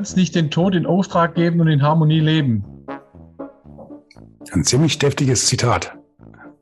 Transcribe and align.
Kannst 0.00 0.16
nicht 0.16 0.34
den 0.34 0.50
Tod 0.50 0.74
in 0.74 0.86
Auftrag 0.86 1.34
geben 1.34 1.60
und 1.60 1.68
in 1.68 1.82
Harmonie 1.82 2.20
leben. 2.20 2.64
Ein 4.50 4.64
ziemlich 4.64 4.98
deftiges 4.98 5.44
Zitat. 5.44 5.94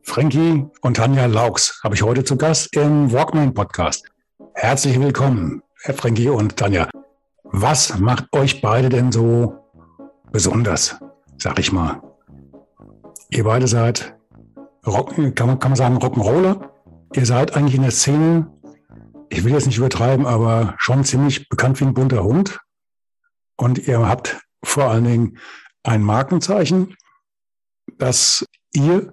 Frankie 0.02 0.66
und 0.80 0.96
Tanja 0.96 1.26
Laux 1.26 1.78
habe 1.84 1.94
ich 1.94 2.02
heute 2.02 2.24
zu 2.24 2.36
Gast 2.36 2.74
im 2.74 3.12
Walkman 3.12 3.54
Podcast. 3.54 4.04
Herzlich 4.54 4.98
willkommen, 4.98 5.62
Herr 5.82 5.94
Frankie 5.94 6.30
und 6.30 6.56
Tanja. 6.56 6.88
Was 7.44 7.96
macht 8.00 8.24
euch 8.32 8.60
beide 8.60 8.88
denn 8.88 9.12
so 9.12 9.54
besonders, 10.32 10.96
sag 11.36 11.60
ich 11.60 11.70
mal? 11.70 12.02
Ihr 13.30 13.44
beide 13.44 13.68
seid, 13.68 14.16
Rock, 14.84 15.14
kann, 15.36 15.46
man, 15.46 15.60
kann 15.60 15.70
man 15.70 15.76
sagen, 15.76 15.98
Rock'n'Roller. 15.98 16.70
Ihr 17.14 17.24
seid 17.24 17.54
eigentlich 17.54 17.76
in 17.76 17.82
der 17.82 17.92
Szene, 17.92 18.50
ich 19.28 19.44
will 19.44 19.52
jetzt 19.52 19.66
nicht 19.66 19.78
übertreiben, 19.78 20.26
aber 20.26 20.74
schon 20.78 21.04
ziemlich 21.04 21.48
bekannt 21.48 21.78
wie 21.78 21.84
ein 21.84 21.94
bunter 21.94 22.24
Hund. 22.24 22.58
Und 23.58 23.86
ihr 23.86 24.08
habt 24.08 24.40
vor 24.62 24.84
allen 24.84 25.04
Dingen 25.04 25.38
ein 25.82 26.02
Markenzeichen, 26.02 26.96
das 27.98 28.46
ihr 28.72 29.12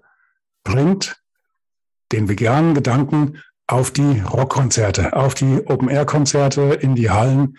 bringt 0.63 1.17
den 2.11 2.29
veganen 2.29 2.75
Gedanken 2.75 3.41
auf 3.67 3.91
die 3.91 4.21
Rockkonzerte, 4.21 5.15
auf 5.15 5.33
die 5.33 5.65
Open-Air-Konzerte, 5.65 6.61
in 6.61 6.95
die 6.95 7.09
Hallen. 7.09 7.57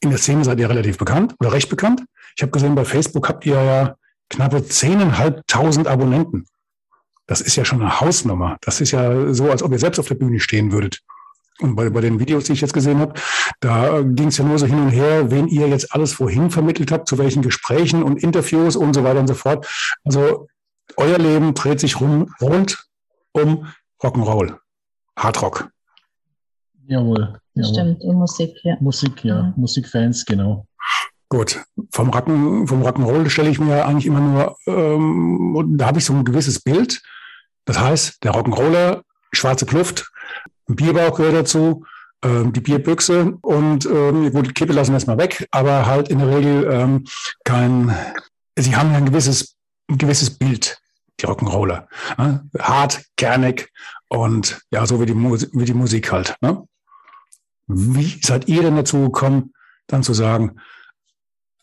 In 0.00 0.10
der 0.10 0.18
Szene 0.18 0.44
seid 0.44 0.60
ihr 0.60 0.70
relativ 0.70 0.98
bekannt 0.98 1.34
oder 1.40 1.52
recht 1.52 1.68
bekannt. 1.68 2.04
Ich 2.36 2.42
habe 2.42 2.52
gesehen, 2.52 2.74
bei 2.74 2.84
Facebook 2.84 3.28
habt 3.28 3.44
ihr 3.44 3.62
ja 3.62 3.96
knappe 4.30 4.58
10.500 4.58 5.88
Abonnenten. 5.88 6.46
Das 7.26 7.40
ist 7.40 7.56
ja 7.56 7.64
schon 7.64 7.80
eine 7.80 8.00
Hausnummer. 8.00 8.58
Das 8.60 8.80
ist 8.80 8.92
ja 8.92 9.32
so, 9.32 9.50
als 9.50 9.62
ob 9.62 9.72
ihr 9.72 9.78
selbst 9.78 9.98
auf 9.98 10.08
der 10.08 10.14
Bühne 10.14 10.38
stehen 10.38 10.70
würdet. 10.70 11.02
Und 11.62 11.76
bei, 11.76 11.90
bei 11.90 12.00
den 12.00 12.18
Videos, 12.18 12.44
die 12.44 12.52
ich 12.52 12.60
jetzt 12.60 12.74
gesehen 12.74 12.98
habe, 12.98 13.14
da 13.60 14.02
ging 14.02 14.28
es 14.28 14.38
ja 14.38 14.44
nur 14.44 14.58
so 14.58 14.66
hin 14.66 14.80
und 14.80 14.90
her, 14.90 15.30
wen 15.30 15.48
ihr 15.48 15.68
jetzt 15.68 15.94
alles 15.94 16.18
wohin 16.18 16.50
vermittelt 16.50 16.90
habt, 16.90 17.08
zu 17.08 17.18
welchen 17.18 17.42
Gesprächen 17.42 18.02
und 18.02 18.22
Interviews 18.22 18.76
und 18.76 18.94
so 18.94 19.04
weiter 19.04 19.20
und 19.20 19.28
so 19.28 19.34
fort. 19.34 19.66
Also 20.04 20.48
euer 20.96 21.18
Leben 21.18 21.54
dreht 21.54 21.80
sich 21.80 22.00
rum, 22.00 22.34
rund 22.40 22.84
um 23.32 23.66
Rock'n'Roll, 24.02 24.56
Hardrock. 25.16 25.70
Jawohl, 26.86 27.38
jawohl. 27.54 27.72
Stimmt, 27.72 28.02
und 28.02 28.16
Musik, 28.16 28.56
ja. 28.64 28.76
Musik, 28.80 29.24
ja. 29.24 29.36
ja. 29.36 29.54
Musikfans, 29.56 30.24
genau. 30.24 30.66
Gut, 31.28 31.64
vom, 31.90 32.10
Rocken, 32.10 32.66
vom 32.66 32.82
Rock'n'Roll 32.82 33.30
stelle 33.30 33.48
ich 33.48 33.58
mir 33.58 33.86
eigentlich 33.86 34.06
immer 34.06 34.20
nur, 34.20 34.56
ähm, 34.66 35.76
da 35.78 35.86
habe 35.86 35.98
ich 35.98 36.04
so 36.04 36.12
ein 36.12 36.24
gewisses 36.24 36.60
Bild. 36.60 37.00
Das 37.64 37.80
heißt, 37.80 38.22
der 38.22 38.32
Rock'n'Roller, 38.32 39.02
schwarze 39.32 39.64
Kluft, 39.64 40.10
ein 40.68 40.76
Bierbauch 40.76 41.16
gehört 41.16 41.34
dazu, 41.34 41.84
ähm, 42.22 42.52
die 42.52 42.60
Bierbüchse 42.60 43.38
und 43.42 43.86
ähm, 43.86 44.32
gut, 44.32 44.46
die 44.46 44.52
Kippe 44.52 44.72
lassen 44.72 44.92
wir 44.92 44.96
erstmal 44.96 45.18
weg, 45.18 45.46
aber 45.50 45.86
halt 45.86 46.08
in 46.08 46.18
der 46.18 46.28
Regel 46.28 46.68
ähm, 46.70 47.04
kein, 47.44 47.94
sie 48.56 48.76
haben 48.76 48.92
ja 48.92 48.98
ein 48.98 49.06
gewisses, 49.06 49.56
ein 49.88 49.98
gewisses 49.98 50.30
Bild, 50.30 50.80
die 51.20 51.26
Rock'n'Roller. 51.26 51.86
Ne? 52.18 52.48
Hart, 52.58 53.04
kernig 53.16 53.70
und 54.08 54.60
ja, 54.70 54.86
so 54.86 55.00
wie 55.00 55.06
die, 55.06 55.14
Musik, 55.14 55.50
wie 55.52 55.64
die 55.64 55.74
Musik 55.74 56.12
halt. 56.12 56.36
Ne? 56.40 56.66
Wie 57.66 58.20
seid 58.22 58.48
ihr 58.48 58.62
denn 58.62 58.76
dazu 58.76 59.00
gekommen, 59.04 59.52
dann 59.86 60.02
zu 60.02 60.14
sagen, 60.14 60.56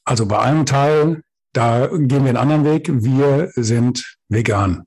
also 0.04 0.26
bei 0.26 0.40
einem 0.40 0.66
Teil, 0.66 1.24
da 1.54 1.88
gehen 1.88 2.24
wir 2.24 2.30
einen 2.30 2.38
anderen 2.38 2.66
Weg, 2.66 2.90
wir 2.92 3.52
sind 3.56 4.18
vegan. 4.28 4.86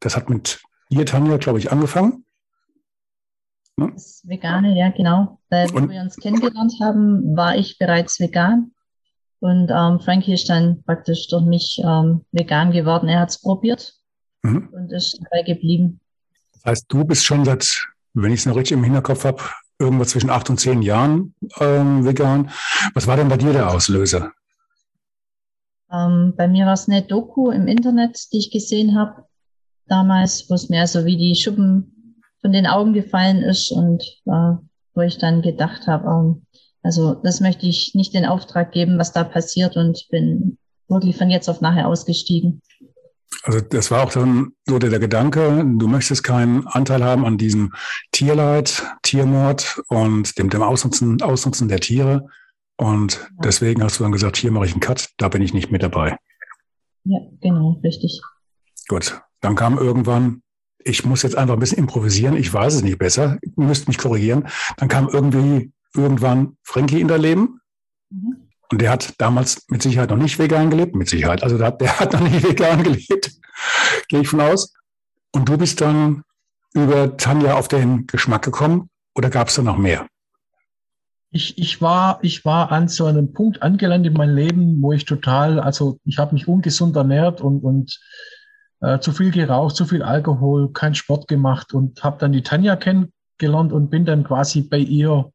Das 0.00 0.16
hat 0.16 0.30
mit 0.30 0.60
ihr, 0.88 1.04
Tanja, 1.06 1.36
glaube 1.36 1.58
ich, 1.58 1.72
angefangen. 1.72 2.25
Ne? 3.76 3.90
Das 3.92 4.22
Vegane, 4.26 4.76
ja, 4.76 4.90
genau. 4.90 5.38
Weil 5.50 5.70
und? 5.74 5.90
wir 5.90 6.00
uns 6.00 6.16
kennengelernt 6.16 6.74
haben, 6.80 7.36
war 7.36 7.56
ich 7.56 7.78
bereits 7.78 8.18
vegan. 8.18 8.72
Und 9.40 9.70
ähm, 9.70 10.00
Frankie 10.00 10.32
ist 10.32 10.48
dann 10.48 10.82
praktisch 10.84 11.28
durch 11.28 11.44
mich 11.44 11.80
ähm, 11.84 12.24
vegan 12.32 12.72
geworden. 12.72 13.08
Er 13.08 13.20
hat 13.20 13.30
es 13.30 13.40
probiert 13.40 13.94
mhm. 14.42 14.68
und 14.72 14.92
ist 14.92 15.20
dabei 15.22 15.42
geblieben. 15.42 16.00
Das 16.54 16.64
heißt, 16.64 16.86
du 16.88 17.04
bist 17.04 17.24
schon 17.24 17.44
seit, 17.44 17.86
wenn 18.14 18.32
ich 18.32 18.40
es 18.40 18.46
noch 18.46 18.56
richtig 18.56 18.76
im 18.76 18.84
Hinterkopf 18.84 19.24
habe, 19.24 19.42
irgendwas 19.78 20.08
zwischen 20.08 20.30
acht 20.30 20.48
und 20.48 20.58
zehn 20.58 20.80
Jahren 20.80 21.34
ähm, 21.60 22.04
vegan. 22.06 22.50
Was 22.94 23.06
war 23.06 23.16
denn 23.16 23.28
bei 23.28 23.36
dir 23.36 23.52
der 23.52 23.70
Auslöser? 23.70 24.32
Ähm, 25.92 26.32
bei 26.34 26.48
mir 26.48 26.64
war 26.64 26.72
es 26.72 26.88
eine 26.88 27.02
Doku 27.02 27.50
im 27.50 27.68
Internet, 27.68 28.32
die 28.32 28.38
ich 28.38 28.50
gesehen 28.50 28.98
habe 28.98 29.26
damals, 29.86 30.48
wo 30.48 30.54
es 30.54 30.68
mir 30.68 30.86
so 30.86 31.04
wie 31.04 31.16
die 31.16 31.34
Schuppen 31.34 31.95
von 32.46 32.52
den 32.52 32.68
Augen 32.68 32.92
gefallen 32.92 33.42
ist 33.42 33.72
und 33.72 34.04
äh, 34.26 34.52
wo 34.94 35.00
ich 35.00 35.18
dann 35.18 35.42
gedacht 35.42 35.88
habe, 35.88 36.06
ähm, 36.06 36.46
also 36.80 37.14
das 37.14 37.40
möchte 37.40 37.66
ich 37.66 37.90
nicht 37.96 38.14
den 38.14 38.24
Auftrag 38.24 38.70
geben, 38.70 39.00
was 39.00 39.12
da 39.12 39.24
passiert 39.24 39.76
und 39.76 40.06
bin 40.12 40.56
wirklich 40.86 41.16
von 41.16 41.28
jetzt 41.28 41.48
auf 41.48 41.60
nachher 41.60 41.88
ausgestiegen. 41.88 42.62
Also 43.42 43.60
das 43.60 43.90
war 43.90 44.04
auch 44.04 44.12
dann 44.12 44.52
so 44.64 44.78
der, 44.78 44.90
der 44.90 45.00
Gedanke, 45.00 45.64
du 45.76 45.88
möchtest 45.88 46.22
keinen 46.22 46.68
Anteil 46.68 47.02
haben 47.02 47.26
an 47.26 47.36
diesem 47.36 47.72
Tierleid, 48.12 48.84
Tiermord 49.02 49.82
und 49.88 50.38
dem, 50.38 50.48
dem 50.48 50.62
Ausnutzen, 50.62 51.20
Ausnutzen 51.22 51.66
der 51.66 51.80
Tiere. 51.80 52.28
Und 52.76 53.14
ja. 53.14 53.26
deswegen 53.42 53.82
hast 53.82 53.98
du 53.98 54.04
dann 54.04 54.12
gesagt, 54.12 54.36
hier 54.36 54.52
mache 54.52 54.66
ich 54.66 54.72
einen 54.72 54.80
Cut, 54.80 55.08
da 55.16 55.28
bin 55.28 55.42
ich 55.42 55.52
nicht 55.52 55.72
mit 55.72 55.82
dabei. 55.82 56.16
Ja, 57.02 57.18
genau, 57.40 57.80
richtig. 57.82 58.20
Gut, 58.86 59.20
dann 59.40 59.56
kam 59.56 59.78
irgendwann 59.78 60.42
ich 60.86 61.04
muss 61.04 61.22
jetzt 61.22 61.36
einfach 61.36 61.54
ein 61.54 61.60
bisschen 61.60 61.78
improvisieren, 61.78 62.36
ich 62.36 62.52
weiß 62.52 62.74
es 62.74 62.82
nicht 62.82 62.98
besser, 62.98 63.38
ihr 63.42 63.64
müsst 63.64 63.88
mich 63.88 63.98
korrigieren. 63.98 64.48
Dann 64.76 64.88
kam 64.88 65.08
irgendwie 65.08 65.72
irgendwann 65.94 66.56
Frankie 66.62 67.00
in 67.00 67.08
dein 67.08 67.20
Leben. 67.20 67.60
Mhm. 68.10 68.48
Und 68.70 68.82
der 68.82 68.90
hat 68.90 69.14
damals 69.18 69.66
mit 69.68 69.82
Sicherheit 69.82 70.10
noch 70.10 70.16
nicht 70.16 70.38
vegan 70.38 70.70
gelebt, 70.70 70.94
mit 70.94 71.08
Sicherheit. 71.08 71.42
Also 71.42 71.58
der, 71.58 71.72
der 71.72 71.98
hat 71.98 72.12
noch 72.12 72.20
nicht 72.20 72.42
vegan 72.48 72.82
gelebt, 72.82 73.32
gehe 74.08 74.20
ich 74.20 74.28
von 74.28 74.40
aus. 74.40 74.72
Und 75.32 75.48
du 75.48 75.56
bist 75.56 75.80
dann 75.80 76.22
über 76.72 77.16
Tanja 77.16 77.54
auf 77.54 77.68
den 77.68 78.06
Geschmack 78.06 78.42
gekommen 78.42 78.90
oder 79.14 79.30
gab 79.30 79.48
es 79.48 79.54
da 79.54 79.62
noch 79.62 79.78
mehr? 79.78 80.06
Ich, 81.30 81.58
ich, 81.58 81.82
war, 81.82 82.18
ich 82.22 82.44
war 82.44 82.70
an 82.72 82.88
so 82.88 83.06
einem 83.06 83.32
Punkt 83.32 83.62
angelandet 83.62 84.12
in 84.12 84.16
meinem 84.16 84.36
Leben, 84.36 84.82
wo 84.82 84.92
ich 84.92 85.04
total, 85.04 85.60
also 85.60 85.98
ich 86.04 86.18
habe 86.18 86.34
mich 86.34 86.48
ungesund 86.48 86.96
ernährt 86.96 87.40
und, 87.40 87.62
und 87.62 87.98
äh, 88.80 88.98
zu 89.00 89.12
viel 89.12 89.30
geraucht, 89.30 89.76
zu 89.76 89.84
viel 89.84 90.02
Alkohol, 90.02 90.72
kein 90.72 90.94
Sport 90.94 91.28
gemacht 91.28 91.74
und 91.74 92.02
habe 92.02 92.18
dann 92.18 92.32
die 92.32 92.42
Tanja 92.42 92.76
kennengelernt 92.76 93.72
und 93.72 93.90
bin 93.90 94.04
dann 94.04 94.24
quasi 94.24 94.62
bei 94.62 94.78
ihr 94.78 95.30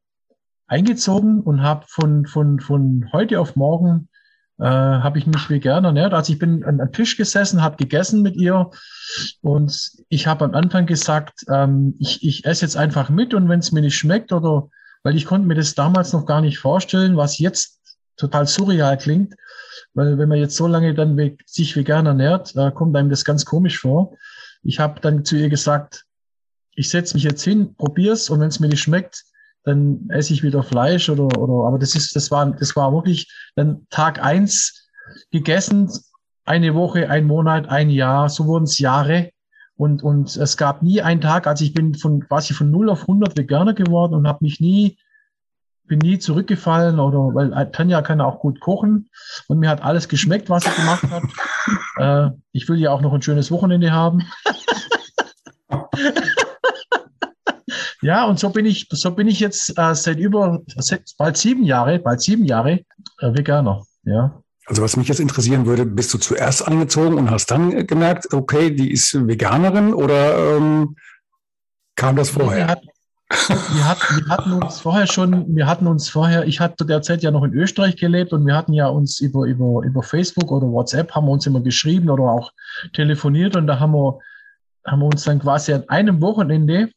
eingezogen 0.68 1.42
und 1.42 1.62
habe 1.62 1.86
von, 1.88 2.26
von, 2.26 2.60
von 2.60 3.10
heute 3.12 3.40
auf 3.40 3.56
morgen 3.56 4.08
äh, 4.60 4.66
habe 4.66 5.18
ich 5.18 5.26
mich 5.26 5.50
vegan 5.50 5.86
ernährt. 5.86 6.14
Also 6.14 6.34
ich 6.34 6.40
bin 6.40 6.64
an 6.64 6.80
einem 6.80 6.92
Tisch 6.92 7.18
gesessen, 7.18 7.62
habe 7.62 7.78
gegessen 7.78 8.22
mit 8.22 8.36
ihr 8.36 8.70
und 9.42 9.92
ich 10.08 10.28
habe 10.28 10.46
am 10.46 10.54
Anfang 10.54 10.86
gesagt, 10.86 11.44
ähm, 11.50 11.96
ich, 12.00 12.24
ich 12.24 12.46
esse 12.46 12.64
jetzt 12.64 12.78
einfach 12.78 13.10
mit 13.10 13.34
und 13.34 13.50
wenn 13.50 13.60
es 13.60 13.72
mir 13.72 13.82
nicht 13.82 13.98
schmeckt 13.98 14.32
oder 14.32 14.70
weil 15.04 15.18
ich 15.18 15.26
konnte 15.26 15.48
mir 15.48 15.56
das 15.56 15.74
damals 15.74 16.14
noch 16.14 16.28
gar 16.28 16.42
nicht 16.42 16.60
vorstellen, 16.60 17.18
was 17.18 17.40
jetzt 17.40 17.80
total 18.18 18.46
surreal 18.46 18.98
klingt, 18.98 19.34
weil 19.94 20.18
wenn 20.18 20.30
man 20.30 20.38
jetzt 20.38 20.56
so 20.56 20.68
lange 20.68 20.94
dann 20.94 21.38
sich 21.46 21.76
vegan 21.76 22.06
ernährt, 22.06 22.56
äh, 22.56 22.72
kommt 22.72 22.96
einem 22.96 23.10
das 23.10 23.26
ganz 23.26 23.46
komisch 23.46 23.80
vor. 23.80 24.16
Ich 24.64 24.80
habe 24.80 25.00
dann 25.02 25.26
zu 25.26 25.36
ihr 25.36 25.50
gesagt, 25.50 26.06
ich 26.76 26.90
setze 26.90 27.16
mich 27.16 27.24
jetzt 27.24 27.44
hin, 27.44 27.76
probier's 27.76 28.30
und 28.30 28.40
wenn 28.40 28.48
es 28.48 28.60
mir 28.60 28.68
nicht 28.68 28.82
schmeckt, 28.82 29.24
dann 29.64 30.08
esse 30.10 30.34
ich 30.34 30.44
wieder 30.44 30.64
Fleisch 30.64 31.10
oder 31.10 31.38
oder 31.38 31.68
aber 31.68 31.78
das 31.78 31.96
ist 31.96 32.16
das 32.16 32.32
war 32.32 32.52
das 32.52 32.76
war 32.76 32.94
wirklich 32.94 33.32
dann 33.56 33.86
Tag 33.90 34.24
eins 34.24 34.90
gegessen, 35.32 35.92
eine 36.46 36.74
Woche, 36.74 37.10
ein 37.10 37.26
Monat, 37.26 37.70
ein 37.70 37.90
Jahr, 37.90 38.30
so 38.30 38.46
wurden 38.46 38.64
es 38.64 38.80
Jahre 38.80 39.32
und 39.76 40.04
und 40.04 40.36
es 40.36 40.58
gab 40.58 40.82
nie 40.82 41.02
einen 41.02 41.22
Tag, 41.22 41.46
also 41.46 41.64
ich 41.64 41.74
bin 41.74 41.94
von 41.94 42.28
quasi 42.28 42.54
von 42.54 42.72
0 42.72 42.90
auf 42.90 43.02
100 43.02 43.38
Veganer 43.38 43.74
geworden 43.74 44.16
und 44.16 44.28
habe 44.28 44.40
mich 44.42 44.60
nie 44.60 44.98
bin 45.92 46.00
nie 46.00 46.20
zurückgefallen 46.20 47.02
oder 47.02 47.18
weil 47.36 47.70
Tanja 47.74 48.02
kann 48.02 48.22
auch 48.22 48.40
gut 48.40 48.62
kochen 48.62 49.10
und 49.50 49.60
mir 49.60 49.68
hat 49.68 49.84
alles 49.84 50.08
geschmeckt, 50.08 50.50
was 50.50 50.64
sie 50.64 50.70
gemacht 50.70 51.04
hat. 51.10 51.24
äh, 52.32 52.38
ich 52.54 52.70
will 52.70 52.80
ja 52.80 52.92
auch 52.92 53.02
noch 53.02 53.14
ein 53.14 53.22
schönes 53.22 53.52
Wochenende 53.52 53.92
haben. 53.92 54.22
ja, 58.02 58.24
und 58.24 58.40
so 58.40 58.52
bin 58.52 58.66
ich, 58.66 58.88
so 58.90 59.12
bin 59.12 59.28
ich 59.28 59.42
jetzt 59.42 59.78
äh, 59.78 59.94
seit 59.94 60.18
über 60.18 60.62
seit 60.78 61.12
bald 61.18 61.36
sieben 61.36 61.64
Jahre, 61.64 62.00
bald 62.00 62.22
sieben 62.22 62.46
Jahre 62.46 62.86
äh, 63.20 63.34
Veganer, 63.34 63.84
ja. 64.04 64.42
Also 64.68 64.82
was 64.84 64.96
mich 64.96 65.10
jetzt 65.10 65.20
interessieren 65.20 65.66
würde, 65.66 65.86
bist 65.86 66.14
du 66.14 66.20
zuerst 66.20 66.66
eingezogen 66.66 67.18
und 67.18 67.30
hast 67.30 67.52
dann 67.52 67.86
gemerkt, 67.86 68.34
okay, 68.34 68.74
die 68.74 68.92
ist 68.94 69.28
Veganerin 69.28 69.94
oder 69.94 70.56
ähm, 70.56 70.96
kam 71.98 72.16
das 72.16 72.30
vorher? 72.30 72.80
Wir 73.32 73.88
hatten, 73.88 74.18
wir 74.18 74.28
hatten 74.28 74.52
uns 74.52 74.82
vorher 74.82 75.08
schon, 75.08 75.56
wir 75.56 75.66
hatten 75.66 75.88
uns 75.88 76.10
vorher, 76.10 76.46
ich 76.46 76.60
hatte 76.60 76.86
derzeit 76.86 77.24
ja 77.24 77.32
noch 77.32 77.44
in 77.44 77.54
Österreich 77.54 77.96
gelebt 77.96 78.34
und 78.34 78.46
wir 78.46 78.56
hatten 78.56 78.74
ja 78.74 78.88
uns 78.88 79.22
über, 79.22 79.46
über, 79.46 79.84
über 79.84 80.04
Facebook 80.04 80.52
oder 80.52 80.68
WhatsApp 80.68 81.16
haben 81.16 81.28
wir 81.28 81.32
uns 81.32 81.48
immer 81.48 81.62
geschrieben 81.62 82.10
oder 82.10 82.24
auch 82.24 82.52
telefoniert 82.94 83.56
und 83.56 83.68
da 83.68 83.80
haben 83.80 83.94
wir, 83.94 84.20
haben 84.86 85.00
wir 85.00 85.06
uns 85.06 85.24
dann 85.24 85.40
quasi 85.40 85.74
an 85.74 85.88
einem 85.88 86.22
Wochenende 86.22 86.90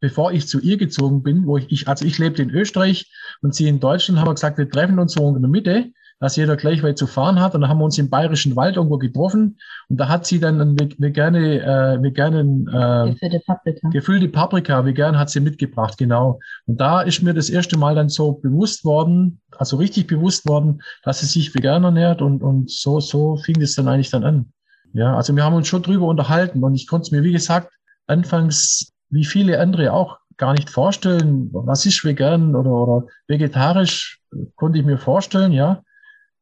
bevor 0.00 0.32
ich 0.32 0.48
zu 0.48 0.60
ihr 0.60 0.76
gezogen 0.76 1.22
bin, 1.22 1.46
wo 1.46 1.56
ich, 1.56 1.70
ich 1.70 1.88
also 1.88 2.04
ich 2.04 2.18
lebte 2.18 2.42
in 2.42 2.50
Österreich 2.50 3.10
und 3.40 3.54
sie 3.54 3.68
in 3.68 3.80
Deutschland, 3.80 4.20
haben 4.20 4.28
wir 4.28 4.34
gesagt, 4.34 4.58
wir 4.58 4.68
treffen 4.68 4.98
uns 4.98 5.14
so 5.14 5.34
in 5.34 5.40
der 5.40 5.50
Mitte 5.50 5.92
dass 6.18 6.36
jeder 6.36 6.56
gleich 6.56 6.82
weit 6.82 6.98
zu 6.98 7.06
fahren 7.06 7.40
hat. 7.40 7.54
Und 7.54 7.60
da 7.60 7.68
haben 7.68 7.78
wir 7.78 7.84
uns 7.84 7.98
im 7.98 8.08
Bayerischen 8.08 8.56
Wald 8.56 8.76
irgendwo 8.76 8.98
getroffen. 8.98 9.58
Und 9.88 10.00
da 10.00 10.08
hat 10.08 10.26
sie 10.26 10.40
dann 10.40 10.60
eine 10.60 10.76
vegane, 10.98 11.60
äh, 11.62 12.02
veganen, 12.02 12.66
äh, 12.68 13.12
gefüllte 13.12 13.40
Paprika. 13.40 13.88
Gefüllte 13.90 14.28
Paprika, 14.28 14.84
vegan 14.84 15.18
hat 15.18 15.30
sie 15.30 15.40
mitgebracht, 15.40 15.98
genau. 15.98 16.38
Und 16.66 16.80
da 16.80 17.02
ist 17.02 17.22
mir 17.22 17.34
das 17.34 17.50
erste 17.50 17.78
Mal 17.78 17.94
dann 17.94 18.08
so 18.08 18.32
bewusst 18.32 18.84
worden, 18.84 19.40
also 19.56 19.76
richtig 19.76 20.06
bewusst 20.06 20.48
worden, 20.48 20.82
dass 21.02 21.20
sie 21.20 21.26
sich 21.26 21.54
vegan 21.54 21.84
ernährt. 21.84 22.22
Und, 22.22 22.42
und 22.42 22.70
so, 22.70 23.00
so 23.00 23.36
fing 23.36 23.60
das 23.60 23.74
dann 23.74 23.88
eigentlich 23.88 24.10
dann 24.10 24.24
an. 24.24 24.52
Ja, 24.94 25.14
also 25.14 25.36
wir 25.36 25.44
haben 25.44 25.54
uns 25.54 25.68
schon 25.68 25.82
drüber 25.82 26.06
unterhalten. 26.06 26.64
Und 26.64 26.74
ich 26.74 26.86
konnte 26.86 27.06
es 27.06 27.10
mir, 27.10 27.22
wie 27.22 27.32
gesagt, 27.32 27.70
anfangs, 28.06 28.92
wie 29.10 29.24
viele 29.24 29.60
andere 29.60 29.92
auch, 29.92 30.18
gar 30.38 30.52
nicht 30.52 30.70
vorstellen, 30.70 31.48
was 31.52 31.86
ist 31.86 32.04
vegan 32.04 32.54
oder, 32.54 32.70
oder 32.70 33.06
vegetarisch, 33.26 34.20
konnte 34.54 34.78
ich 34.78 34.84
mir 34.84 34.98
vorstellen, 34.98 35.52
ja. 35.52 35.82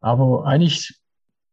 Aber 0.04 0.46
eigentlich, 0.46 1.00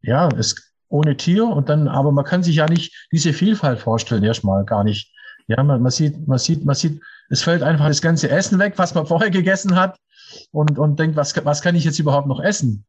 ja, 0.01 0.27
es 0.37 0.73
ohne 0.89 1.15
Tier 1.15 1.47
und 1.47 1.69
dann, 1.69 1.87
aber 1.87 2.11
man 2.11 2.25
kann 2.25 2.43
sich 2.43 2.57
ja 2.57 2.65
nicht 2.65 3.07
diese 3.13 3.31
Vielfalt 3.31 3.79
vorstellen, 3.79 4.23
erstmal 4.23 4.65
gar 4.65 4.83
nicht. 4.83 5.13
Ja, 5.47 5.63
man, 5.63 5.81
man 5.81 5.91
sieht, 5.91 6.27
man 6.27 6.37
sieht, 6.37 6.65
man 6.65 6.75
sieht, 6.75 7.01
es 7.29 7.43
fällt 7.43 7.63
einfach 7.63 7.87
das 7.87 8.01
ganze 8.01 8.29
Essen 8.29 8.59
weg, 8.59 8.73
was 8.75 8.93
man 8.93 9.05
vorher 9.05 9.29
gegessen 9.29 9.75
hat 9.77 9.97
und, 10.51 10.77
und 10.77 10.99
denkt, 10.99 11.15
was, 11.15 11.33
was 11.45 11.61
kann 11.61 11.75
ich 11.75 11.85
jetzt 11.85 11.99
überhaupt 11.99 12.27
noch 12.27 12.41
essen? 12.41 12.85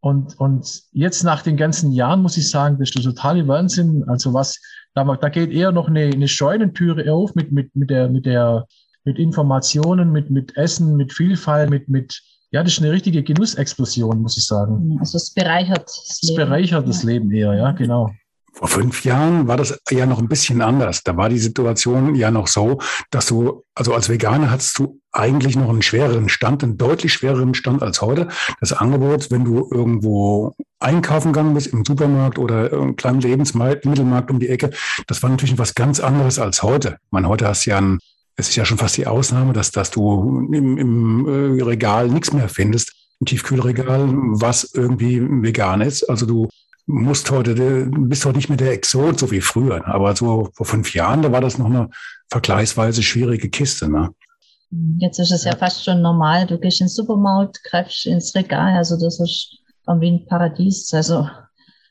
Und, 0.00 0.38
und 0.40 0.82
jetzt 0.92 1.24
nach 1.24 1.42
den 1.42 1.58
ganzen 1.58 1.92
Jahren 1.92 2.22
muss 2.22 2.38
ich 2.38 2.48
sagen, 2.48 2.78
das 2.78 2.90
ist 2.90 3.04
totale 3.04 3.46
Wahnsinn. 3.48 4.04
Also 4.08 4.32
was, 4.32 4.58
da, 4.94 5.04
da 5.04 5.28
geht 5.28 5.52
eher 5.52 5.72
noch 5.72 5.88
eine, 5.88 6.04
eine 6.04 6.28
Scheunentüre 6.28 7.12
auf 7.12 7.34
mit, 7.34 7.52
mit, 7.52 7.74
mit 7.76 7.90
der, 7.90 8.08
mit 8.08 8.24
der, 8.24 8.66
mit 9.04 9.18
Informationen, 9.18 10.10
mit, 10.10 10.30
mit 10.30 10.56
Essen, 10.56 10.96
mit 10.96 11.12
Vielfalt, 11.12 11.68
mit, 11.68 11.88
mit, 11.88 12.22
ja, 12.56 12.62
das 12.62 12.72
ist 12.72 12.78
eine 12.78 12.90
richtige 12.90 13.22
Genussexplosion, 13.22 14.22
muss 14.22 14.38
ich 14.38 14.46
sagen. 14.46 14.96
Also 14.98 15.18
es 15.18 15.30
bereichert 15.30 15.84
das 15.88 16.20
Leben. 16.22 16.40
Es 16.40 16.46
bereichert 16.46 16.88
das 16.88 17.02
Leben 17.02 17.30
eher, 17.30 17.52
ja, 17.52 17.72
genau. 17.72 18.10
Vor 18.54 18.68
fünf 18.68 19.04
Jahren 19.04 19.46
war 19.46 19.58
das 19.58 19.78
ja 19.90 20.06
noch 20.06 20.18
ein 20.18 20.28
bisschen 20.28 20.62
anders. 20.62 21.02
Da 21.02 21.18
war 21.18 21.28
die 21.28 21.38
Situation 21.38 22.14
ja 22.14 22.30
noch 22.30 22.46
so, 22.46 22.78
dass 23.10 23.26
du, 23.26 23.62
also 23.74 23.92
als 23.92 24.08
Veganer 24.08 24.50
hattest 24.50 24.78
du 24.78 24.98
eigentlich 25.12 25.54
noch 25.54 25.68
einen 25.68 25.82
schwereren 25.82 26.30
Stand, 26.30 26.64
einen 26.64 26.78
deutlich 26.78 27.12
schwereren 27.12 27.52
Stand 27.52 27.82
als 27.82 28.00
heute. 28.00 28.28
Das 28.60 28.72
Angebot, 28.72 29.30
wenn 29.30 29.44
du 29.44 29.68
irgendwo 29.70 30.54
einkaufen 30.80 31.34
gegangen 31.34 31.52
bist, 31.52 31.66
im 31.66 31.84
Supermarkt 31.84 32.38
oder 32.38 32.72
im 32.72 32.96
kleinen 32.96 33.20
Lebensmittelmarkt 33.20 34.30
um 34.30 34.40
die 34.40 34.48
Ecke, 34.48 34.70
das 35.06 35.22
war 35.22 35.28
natürlich 35.28 35.58
was 35.58 35.74
ganz 35.74 36.00
anderes 36.00 36.38
als 36.38 36.62
heute. 36.62 36.96
Man, 37.10 37.28
heute 37.28 37.46
hast 37.46 37.66
du 37.66 37.70
ja 37.70 37.76
ein 37.76 37.98
es 38.36 38.50
ist 38.50 38.56
ja 38.56 38.64
schon 38.64 38.78
fast 38.78 38.96
die 38.96 39.06
Ausnahme, 39.06 39.52
dass, 39.52 39.70
dass 39.70 39.90
du 39.90 40.46
im, 40.52 40.76
im 40.78 41.58
äh, 41.58 41.62
Regal 41.62 42.08
nichts 42.08 42.32
mehr 42.32 42.48
findest, 42.48 42.92
im 43.18 43.26
Tiefkühlregal, 43.26 44.08
was 44.08 44.74
irgendwie 44.74 45.20
vegan 45.20 45.80
ist. 45.80 46.04
Also 46.04 46.26
du 46.26 46.48
musst 46.86 47.30
heute, 47.30 47.54
du 47.54 48.08
bist 48.08 48.24
heute 48.26 48.36
nicht 48.36 48.48
mehr 48.48 48.58
der 48.58 48.72
Exot, 48.72 49.18
so 49.18 49.30
wie 49.30 49.40
früher. 49.40 49.86
Aber 49.88 50.14
so 50.14 50.50
vor 50.52 50.66
fünf 50.66 50.94
Jahren, 50.94 51.22
da 51.22 51.32
war 51.32 51.40
das 51.40 51.56
noch 51.56 51.66
eine 51.66 51.88
vergleichsweise 52.30 53.02
schwierige 53.02 53.48
Kiste. 53.48 53.88
Ne? 53.88 54.10
Jetzt 54.98 55.18
ist 55.18 55.32
es 55.32 55.44
ja 55.44 55.56
fast 55.56 55.84
schon 55.84 56.02
normal. 56.02 56.46
Du 56.46 56.58
gehst 56.58 56.82
ins 56.82 56.94
Supermarkt, 56.94 57.62
greifst 57.64 58.04
ins 58.06 58.34
Regal. 58.34 58.76
Also 58.76 58.98
das 59.00 59.18
ist 59.18 59.58
irgendwie 59.86 60.10
ein 60.10 60.26
Paradies. 60.26 60.92
Also 60.92 61.26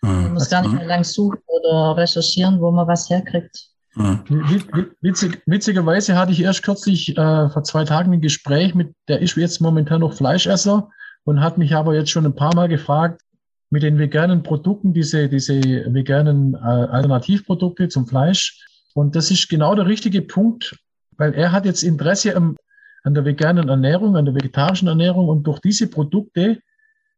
man 0.01 0.33
muss 0.33 0.49
gar 0.49 0.61
nicht 0.61 0.73
mehr 0.73 0.85
lang 0.85 1.03
suchen 1.03 1.39
oder 1.47 1.97
recherchieren, 1.97 2.61
wo 2.61 2.69
man 2.69 2.87
was 2.87 3.09
herkriegt. 3.09 3.69
Witzig, 3.95 5.41
witzigerweise 5.45 6.17
hatte 6.17 6.31
ich 6.31 6.41
erst 6.41 6.63
kürzlich 6.63 7.17
äh, 7.17 7.49
vor 7.49 7.63
zwei 7.63 7.85
Tagen 7.85 8.13
ein 8.13 8.21
Gespräch 8.21 8.75
mit, 8.75 8.93
der 9.07 9.21
ist 9.21 9.37
jetzt 9.37 9.61
momentan 9.61 10.01
noch 10.01 10.13
Fleischesser 10.13 10.89
und 11.23 11.41
hat 11.41 11.57
mich 11.57 11.75
aber 11.75 11.95
jetzt 11.95 12.09
schon 12.09 12.25
ein 12.25 12.35
paar 12.35 12.53
Mal 12.55 12.67
gefragt, 12.67 13.21
mit 13.69 13.83
den 13.83 13.97
veganen 13.97 14.43
Produkten, 14.43 14.93
diese, 14.93 15.27
diese 15.27 15.59
veganen 15.61 16.53
äh, 16.53 16.57
Alternativprodukte 16.57 17.89
zum 17.89 18.07
Fleisch. 18.07 18.65
Und 18.93 19.15
das 19.15 19.31
ist 19.31 19.49
genau 19.49 19.75
der 19.75 19.85
richtige 19.85 20.21
Punkt, 20.21 20.77
weil 21.17 21.33
er 21.33 21.51
hat 21.51 21.65
jetzt 21.65 21.83
Interesse 21.83 22.35
am, 22.35 22.55
an 23.03 23.13
der 23.13 23.25
veganen 23.25 23.69
Ernährung, 23.69 24.15
an 24.15 24.25
der 24.25 24.35
vegetarischen 24.35 24.87
Ernährung 24.87 25.27
und 25.27 25.43
durch 25.43 25.59
diese 25.59 25.87
Produkte 25.87 26.59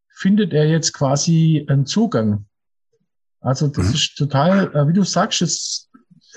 findet 0.10 0.54
er 0.54 0.68
jetzt 0.68 0.94
quasi 0.94 1.66
einen 1.68 1.86
Zugang. 1.86 2.46
Also 3.40 3.68
das 3.68 3.90
mhm. 3.90 3.94
ist 3.94 4.16
total, 4.16 4.76
äh, 4.76 4.88
wie 4.88 4.94
du 4.94 5.04
sagst, 5.04 5.42
es 5.42 5.87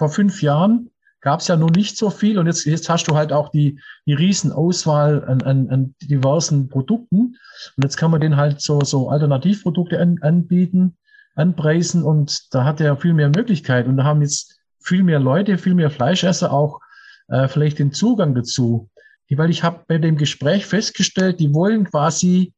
vor 0.00 0.08
fünf 0.08 0.41
Jahren 0.41 0.91
gab 1.20 1.41
es 1.41 1.49
ja 1.49 1.56
noch 1.56 1.69
nicht 1.69 1.99
so 1.99 2.08
viel 2.08 2.38
und 2.38 2.47
jetzt, 2.47 2.64
jetzt 2.64 2.88
hast 2.88 3.06
du 3.06 3.17
halt 3.17 3.35
auch 3.35 3.50
die, 3.50 3.79
die 4.06 4.14
Riesenauswahl 4.14 5.23
an, 5.26 5.43
an, 5.43 5.69
an 5.69 5.94
diversen 6.00 6.70
Produkten 6.70 7.37
und 7.76 7.85
jetzt 7.85 7.99
kann 7.99 8.11
man 8.11 8.23
den 8.23 8.38
halt 8.38 8.62
so, 8.62 8.81
so 8.81 9.11
Alternativprodukte 9.11 10.00
an, 10.00 10.17
anbieten, 10.23 10.97
anpreisen 11.35 12.02
und 12.02 12.55
da 12.55 12.64
hat 12.64 12.81
er 12.81 12.97
viel 12.97 13.12
mehr 13.12 13.29
Möglichkeiten 13.29 13.91
und 13.91 13.99
da 13.99 14.05
haben 14.05 14.23
jetzt 14.23 14.58
viel 14.82 15.02
mehr 15.02 15.20
Leute, 15.20 15.58
viel 15.58 15.75
mehr 15.75 15.91
Fleischesser 15.91 16.50
auch 16.50 16.81
äh, 17.29 17.46
vielleicht 17.46 17.79
den 17.79 17.93
Zugang 17.93 18.35
dazu. 18.35 18.88
Weil 19.29 19.50
ich 19.50 19.62
habe 19.62 19.85
bei 19.87 19.99
dem 19.99 20.17
Gespräch 20.17 20.64
festgestellt, 20.64 21.41
die 21.41 21.53
wollen 21.53 21.85
quasi, 21.85 22.55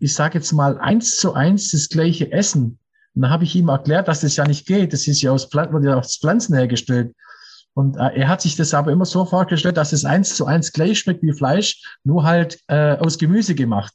ich 0.00 0.14
sage 0.14 0.38
jetzt 0.38 0.52
mal, 0.52 0.78
eins 0.78 1.16
zu 1.16 1.32
eins 1.32 1.70
das 1.70 1.88
gleiche 1.88 2.30
Essen 2.30 2.78
und 3.16 3.22
da 3.22 3.30
habe 3.30 3.44
ich 3.44 3.56
ihm 3.56 3.68
erklärt, 3.68 4.08
dass 4.08 4.20
das 4.20 4.36
ja 4.36 4.46
nicht 4.46 4.66
geht. 4.66 4.92
Das 4.92 5.08
ist 5.08 5.22
ja 5.22 5.32
aus, 5.32 5.52
wird 5.52 5.84
ja 5.84 5.96
aus 5.96 6.18
Pflanzen 6.18 6.54
hergestellt. 6.54 7.14
Und 7.72 7.96
äh, 7.96 8.14
er 8.14 8.28
hat 8.28 8.42
sich 8.42 8.56
das 8.56 8.74
aber 8.74 8.92
immer 8.92 9.06
so 9.06 9.24
vorgestellt, 9.24 9.78
dass 9.78 9.94
es 9.94 10.04
eins 10.04 10.36
zu 10.36 10.44
eins 10.44 10.70
gleich 10.72 10.98
schmeckt 10.98 11.22
wie 11.22 11.32
Fleisch, 11.32 11.82
nur 12.04 12.24
halt 12.24 12.60
äh, 12.68 12.96
aus 12.96 13.16
Gemüse 13.16 13.54
gemacht. 13.54 13.94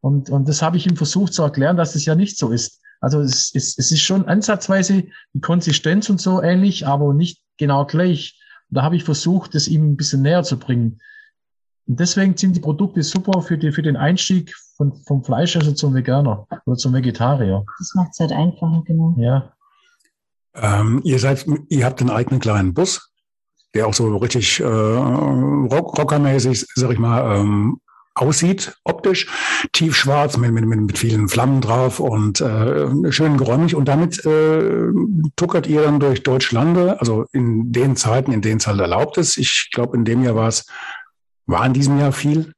Und, 0.00 0.30
und 0.30 0.48
das 0.48 0.62
habe 0.62 0.76
ich 0.76 0.86
ihm 0.86 0.96
versucht 0.96 1.32
zu 1.32 1.42
erklären, 1.42 1.76
dass 1.76 1.94
es 1.94 2.04
ja 2.04 2.16
nicht 2.16 2.38
so 2.38 2.50
ist. 2.50 2.80
Also 3.00 3.20
es, 3.20 3.52
es, 3.54 3.78
es 3.78 3.92
ist 3.92 4.00
schon 4.00 4.26
ansatzweise 4.26 5.04
die 5.32 5.40
Konsistenz 5.40 6.10
und 6.10 6.20
so 6.20 6.42
ähnlich, 6.42 6.88
aber 6.88 7.14
nicht 7.14 7.42
genau 7.58 7.86
gleich. 7.86 8.40
Und 8.68 8.78
da 8.78 8.82
habe 8.82 8.96
ich 8.96 9.04
versucht, 9.04 9.54
das 9.54 9.68
ihm 9.68 9.92
ein 9.92 9.96
bisschen 9.96 10.22
näher 10.22 10.42
zu 10.42 10.58
bringen. 10.58 10.98
Und 11.86 12.00
deswegen 12.00 12.36
sind 12.36 12.56
die 12.56 12.60
Produkte 12.60 13.02
super 13.02 13.42
für, 13.42 13.56
die, 13.56 13.72
für 13.72 13.82
den 13.82 13.96
Einstieg 13.96 14.54
von, 14.76 14.92
vom 15.06 15.24
Fleischesser 15.24 15.74
zum 15.74 15.94
Veganer 15.94 16.46
oder 16.66 16.76
zum 16.76 16.92
Vegetarier. 16.92 17.64
Das 17.78 17.92
macht 17.94 18.10
es 18.12 18.20
halt 18.20 18.32
einfacher, 18.32 18.82
genau. 18.86 19.14
Ja. 19.18 19.52
Ähm, 20.54 21.00
ihr 21.04 21.18
seid, 21.18 21.46
ihr 21.68 21.84
habt 21.84 22.00
einen 22.00 22.10
eigenen 22.10 22.40
kleinen 22.40 22.74
Bus, 22.74 23.12
der 23.74 23.86
auch 23.86 23.94
so 23.94 24.16
richtig 24.16 24.60
äh, 24.60 24.64
rock, 24.64 25.98
rockermäßig, 25.98 26.66
sag 26.74 26.90
ich 26.90 26.98
mal, 26.98 27.36
ähm, 27.36 27.80
aussieht, 28.16 28.74
optisch, 28.84 29.28
tiefschwarz 29.72 30.38
mit, 30.38 30.50
mit, 30.50 30.64
mit 30.64 30.98
vielen 30.98 31.28
Flammen 31.28 31.60
drauf 31.60 32.00
und 32.00 32.40
äh, 32.40 33.12
schön 33.12 33.36
geräumig. 33.36 33.74
Und 33.74 33.88
damit 33.88 34.24
äh, 34.24 34.88
tuckert 35.36 35.66
ihr 35.66 35.82
dann 35.82 36.00
durch 36.00 36.22
Deutschlande, 36.22 36.98
also 36.98 37.26
in 37.32 37.72
den 37.72 37.94
Zeiten, 37.94 38.32
in 38.32 38.40
denen 38.40 38.56
es 38.56 38.66
halt 38.66 38.80
erlaubt 38.80 39.18
ist. 39.18 39.36
Ich 39.36 39.68
glaube, 39.72 39.96
in 39.96 40.06
dem 40.06 40.22
Jahr 40.24 40.34
war 40.34 40.48
es, 40.48 40.66
war 41.46 41.64
in 41.66 41.72
diesem 41.72 41.98
Jahr 41.98 42.12
viel. 42.12 42.52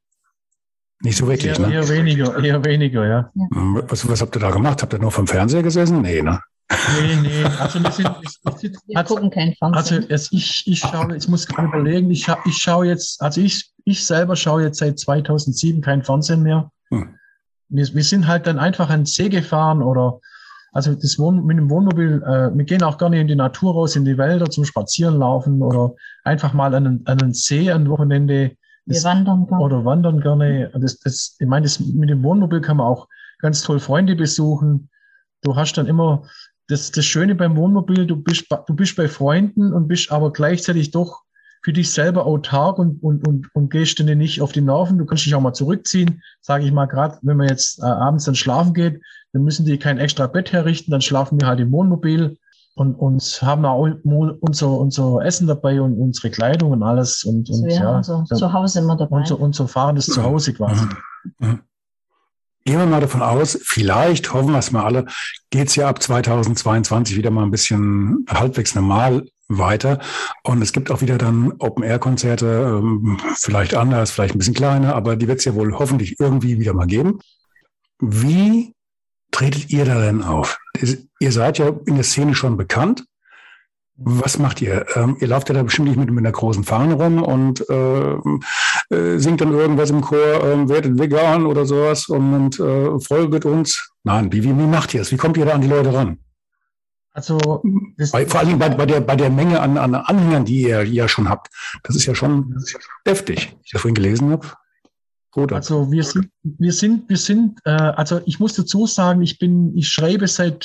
Nicht 1.00 1.16
so 1.16 1.28
wirklich, 1.28 1.58
eher, 1.58 1.66
ne? 1.66 1.74
Eher 1.74 1.88
weniger, 1.88 2.42
eher 2.42 2.64
weniger, 2.64 3.06
ja. 3.06 3.30
Hm, 3.34 3.82
was, 3.86 4.08
was 4.08 4.20
habt 4.20 4.34
ihr 4.36 4.40
da 4.40 4.50
gemacht? 4.50 4.82
Habt 4.82 4.92
ihr 4.92 4.98
nur 4.98 5.12
vom 5.12 5.26
Fernseher 5.26 5.62
gesessen? 5.62 6.02
Nee, 6.02 6.22
ne? 6.22 6.40
Nee, 6.70 7.16
nee. 7.22 7.44
Also 7.44 7.82
wir, 7.82 7.92
sind, 7.92 8.08
wir, 8.60 8.72
wir 8.86 9.04
gucken 9.04 9.30
kein 9.30 9.54
Fernsehen. 9.54 10.02
Also 10.02 10.08
es, 10.08 10.32
ich, 10.32 10.64
ich 10.66 10.80
schaue, 10.80 11.16
ich 11.16 11.28
muss 11.28 11.46
gerade 11.46 11.68
überlegen, 11.68 12.10
ich, 12.10 12.26
ich 12.44 12.56
schaue 12.56 12.86
jetzt, 12.86 13.22
also 13.22 13.40
ich, 13.40 13.70
ich 13.84 14.04
selber 14.04 14.34
schaue 14.34 14.64
jetzt 14.64 14.78
seit 14.78 14.98
2007 14.98 15.80
kein 15.80 16.02
Fernsehen 16.02 16.42
mehr. 16.42 16.70
Hm. 16.90 17.14
Wir, 17.68 17.86
wir 17.94 18.04
sind 18.04 18.26
halt 18.26 18.46
dann 18.46 18.58
einfach 18.58 18.90
an 18.90 19.00
den 19.00 19.06
See 19.06 19.28
gefahren 19.28 19.82
oder 19.82 20.20
also 20.72 20.94
das 20.94 21.18
Wohn 21.18 21.46
mit 21.46 21.56
dem 21.56 21.70
Wohnmobil, 21.70 22.22
äh, 22.26 22.56
wir 22.56 22.64
gehen 22.64 22.82
auch 22.82 22.98
gerne 22.98 23.20
in 23.20 23.28
die 23.28 23.34
Natur 23.34 23.72
raus, 23.72 23.96
in 23.96 24.04
die 24.04 24.18
Wälder 24.18 24.50
zum 24.50 24.64
Spazierenlaufen 24.64 25.62
oder 25.62 25.94
einfach 26.24 26.52
mal 26.52 26.74
an 26.74 26.86
einen, 26.86 27.06
an 27.06 27.22
einen 27.22 27.34
See 27.34 27.70
ein 27.70 27.88
Wochenende 27.88 28.56
wir 28.88 29.02
wandern 29.04 29.46
gerne. 29.46 29.64
Oder 29.64 29.84
wandern 29.84 30.20
gerne. 30.20 30.70
Das, 30.74 30.98
das, 31.00 31.36
ich 31.38 31.46
meine, 31.46 31.64
das, 31.64 31.80
mit 31.80 32.10
dem 32.10 32.22
Wohnmobil 32.22 32.60
kann 32.60 32.78
man 32.78 32.86
auch 32.86 33.08
ganz 33.38 33.62
toll 33.62 33.80
Freunde 33.80 34.16
besuchen. 34.16 34.90
Du 35.42 35.56
hast 35.56 35.74
dann 35.74 35.86
immer 35.86 36.24
das, 36.68 36.90
das 36.90 37.04
Schöne 37.04 37.34
beim 37.34 37.56
Wohnmobil, 37.56 38.06
du 38.06 38.16
bist, 38.16 38.46
du 38.50 38.74
bist 38.74 38.96
bei 38.96 39.08
Freunden 39.08 39.72
und 39.72 39.88
bist 39.88 40.10
aber 40.10 40.32
gleichzeitig 40.32 40.90
doch 40.90 41.22
für 41.62 41.72
dich 41.72 41.90
selber 41.90 42.26
autark 42.26 42.78
und, 42.78 43.02
und, 43.02 43.26
und, 43.26 43.54
und 43.54 43.70
gehst 43.70 43.98
dir 43.98 44.14
nicht 44.14 44.40
auf 44.40 44.52
die 44.52 44.60
Nerven. 44.60 44.98
Du 44.98 45.06
kannst 45.06 45.26
dich 45.26 45.34
auch 45.34 45.40
mal 45.40 45.54
zurückziehen, 45.54 46.22
sage 46.40 46.64
ich 46.64 46.72
mal, 46.72 46.86
gerade 46.86 47.18
wenn 47.22 47.36
man 47.36 47.48
jetzt 47.48 47.80
äh, 47.80 47.86
abends 47.86 48.24
dann 48.24 48.34
schlafen 48.34 48.74
geht, 48.74 49.00
dann 49.32 49.42
müssen 49.42 49.66
die 49.66 49.78
kein 49.78 49.98
extra 49.98 50.26
Bett 50.26 50.52
herrichten, 50.52 50.92
dann 50.92 51.00
schlafen 51.00 51.40
wir 51.40 51.48
halt 51.48 51.60
im 51.60 51.72
Wohnmobil 51.72 52.38
und, 52.78 52.94
und 52.94 53.42
haben 53.42 53.64
auch 53.64 53.88
unser, 54.04 54.70
unser 54.70 55.24
Essen 55.24 55.46
dabei 55.46 55.80
und 55.80 55.98
unsere 55.98 56.30
Kleidung 56.30 56.72
und 56.72 56.82
alles. 56.82 57.24
Und, 57.24 57.50
und 57.50 57.64
also 57.64 57.68
ja, 57.68 57.96
unser 57.96 58.24
Zuhause 58.24 58.78
immer 58.78 58.96
dabei. 58.96 59.18
Unser, 59.18 59.40
unser 59.40 59.68
fahrendes 59.68 60.06
Zuhause 60.06 60.52
quasi. 60.54 60.86
Gehen 61.40 62.78
wir 62.78 62.86
mal 62.86 63.00
davon 63.00 63.22
aus, 63.22 63.58
vielleicht, 63.62 64.32
hoffen 64.32 64.52
wir 64.52 64.58
es 64.58 64.72
mal 64.72 64.84
alle, 64.84 65.06
geht 65.50 65.68
es 65.68 65.76
ja 65.76 65.88
ab 65.88 66.02
2022 66.02 67.16
wieder 67.16 67.30
mal 67.30 67.42
ein 67.42 67.50
bisschen 67.50 68.26
halbwegs 68.28 68.74
normal 68.74 69.24
weiter. 69.48 69.98
Und 70.44 70.62
es 70.62 70.72
gibt 70.72 70.90
auch 70.90 71.00
wieder 71.00 71.18
dann 71.18 71.54
Open-Air-Konzerte, 71.58 72.78
ähm, 72.78 73.18
vielleicht 73.36 73.74
anders, 73.74 74.10
vielleicht 74.10 74.34
ein 74.34 74.38
bisschen 74.38 74.54
kleiner, 74.54 74.94
aber 74.94 75.16
die 75.16 75.26
wird 75.26 75.38
es 75.38 75.46
ja 75.46 75.54
wohl 75.54 75.78
hoffentlich 75.78 76.20
irgendwie 76.20 76.60
wieder 76.60 76.74
mal 76.74 76.86
geben. 76.86 77.18
Wie 78.00 78.74
tretet 79.30 79.70
ihr 79.70 79.84
da 79.84 80.00
denn 80.00 80.22
auf? 80.22 80.58
Ihr 81.20 81.32
seid 81.32 81.58
ja 81.58 81.72
in 81.86 81.96
der 81.96 82.04
Szene 82.04 82.34
schon 82.34 82.56
bekannt. 82.56 83.04
Was 84.00 84.38
macht 84.38 84.62
ihr? 84.62 84.86
Ähm, 84.94 85.16
ihr 85.20 85.26
lauft 85.26 85.48
ja 85.48 85.56
da 85.56 85.62
bestimmt 85.64 85.88
nicht 85.88 85.98
mit, 85.98 86.08
mit 86.10 86.24
einer 86.24 86.30
großen 86.30 86.62
Fahne 86.62 86.94
rum 86.94 87.20
und 87.20 87.68
äh, 87.68 88.14
äh, 88.94 89.18
singt 89.18 89.40
dann 89.40 89.52
irgendwas 89.52 89.90
im 89.90 90.02
Chor, 90.02 90.44
äh, 90.44 90.68
werdet 90.68 90.96
vegan 91.00 91.44
oder 91.46 91.66
sowas 91.66 92.08
und, 92.08 92.32
und 92.32 92.60
äh, 92.60 93.00
folget 93.00 93.44
uns. 93.44 93.90
Nein, 94.04 94.32
wie, 94.32 94.44
wie, 94.44 94.56
wie 94.56 94.66
macht 94.66 94.94
ihr 94.94 95.00
es? 95.00 95.10
Wie 95.10 95.16
kommt 95.16 95.36
ihr 95.36 95.46
da 95.46 95.54
an 95.54 95.62
die 95.62 95.68
Leute 95.68 95.92
ran? 95.92 96.18
Also 97.12 97.38
bei, 98.12 98.26
vor 98.26 98.40
allem 98.40 98.60
bei, 98.60 98.68
bei, 98.68 98.86
der, 98.86 99.00
bei 99.00 99.16
der 99.16 99.30
Menge 99.30 99.60
an, 99.60 99.76
an 99.76 99.96
Anhängern, 99.96 100.44
die 100.44 100.62
ihr 100.62 100.84
ja 100.84 101.08
schon 101.08 101.28
habt. 101.28 101.48
Das 101.82 101.96
ist 101.96 102.06
ja 102.06 102.14
schon 102.14 102.56
deftig, 103.04 103.56
wie 103.56 103.64
ich 103.64 103.70
das 103.72 103.80
vorhin 103.80 103.96
gelesen 103.96 104.30
habe. 104.30 104.46
Gut. 105.30 105.52
Also 105.52 105.92
wir 105.92 106.04
sind, 106.04 106.30
wir 106.42 106.72
sind, 106.72 107.08
wir 107.08 107.16
sind, 107.16 107.58
äh, 107.64 107.70
also 107.70 108.20
ich 108.24 108.40
muss 108.40 108.54
dazu 108.54 108.86
sagen, 108.86 109.22
ich 109.22 109.38
bin, 109.38 109.76
ich 109.76 109.88
schreibe 109.88 110.26
seit 110.26 110.64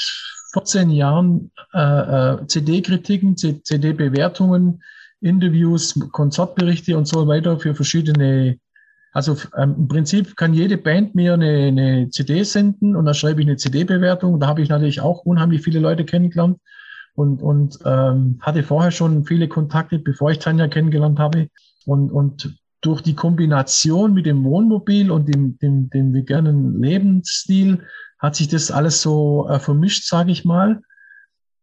14 0.53 0.89
Jahren 0.89 1.51
äh, 1.73 1.79
äh 1.79 2.47
CD-Kritiken, 2.47 3.35
CD-Bewertungen, 3.35 4.81
Interviews, 5.19 5.99
Konzertberichte 6.11 6.97
und 6.97 7.07
so 7.07 7.27
weiter 7.27 7.59
für 7.59 7.75
verschiedene 7.75 8.57
also 9.13 9.37
ähm, 9.55 9.75
im 9.77 9.87
Prinzip 9.87 10.35
kann 10.35 10.55
jede 10.55 10.77
Band 10.77 11.13
mir 11.13 11.35
eine, 11.35 11.67
eine 11.67 12.09
CD 12.09 12.43
senden 12.43 12.95
und 12.95 13.05
da 13.05 13.13
schreibe 13.13 13.41
ich 13.41 13.47
eine 13.47 13.57
CD-Bewertung. 13.57 14.39
Da 14.39 14.47
habe 14.47 14.63
ich 14.63 14.69
natürlich 14.69 15.01
auch 15.01 15.19
unheimlich 15.19 15.61
viele 15.61 15.79
Leute 15.79 16.03
kennengelernt 16.03 16.57
und, 17.13 17.43
und 17.43 17.77
ähm, 17.85 18.39
hatte 18.41 18.63
vorher 18.63 18.89
schon 18.89 19.23
viele 19.23 19.47
Kontakte, 19.47 19.99
bevor 19.99 20.31
ich 20.31 20.39
Tanja 20.39 20.67
kennengelernt 20.67 21.19
habe. 21.19 21.47
Und, 21.85 22.11
und 22.11 22.57
durch 22.83 23.01
die 23.01 23.15
Kombination 23.15 24.13
mit 24.13 24.25
dem 24.25 24.43
Wohnmobil 24.43 25.09
und 25.09 25.33
dem, 25.33 25.57
dem, 25.59 25.89
dem 25.89 26.13
veganen 26.13 26.81
Lebensstil 26.81 27.83
hat 28.19 28.35
sich 28.35 28.47
das 28.47 28.71
alles 28.71 29.01
so 29.01 29.47
äh, 29.49 29.59
vermischt, 29.59 30.07
sage 30.07 30.31
ich 30.31 30.45
mal. 30.45 30.81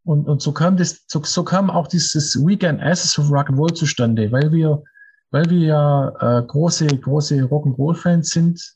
Und, 0.04 0.26
und 0.26 0.42
so 0.42 0.52
kam 0.52 0.76
das, 0.76 1.04
so, 1.06 1.22
so 1.22 1.44
kam 1.44 1.70
auch 1.70 1.86
dieses 1.86 2.36
Weekend 2.44 2.82
Asses 2.82 3.18
of 3.18 3.30
Rock 3.30 3.50
and 3.50 3.58
Roll 3.58 3.72
zustande, 3.72 4.32
weil 4.32 4.50
wir 4.50 4.82
weil 5.30 5.48
wir 5.48 5.58
ja 5.58 6.38
äh, 6.38 6.42
große, 6.42 6.86
große 6.86 7.42
Rock'n'Roll-Fans 7.42 8.30
sind, 8.30 8.74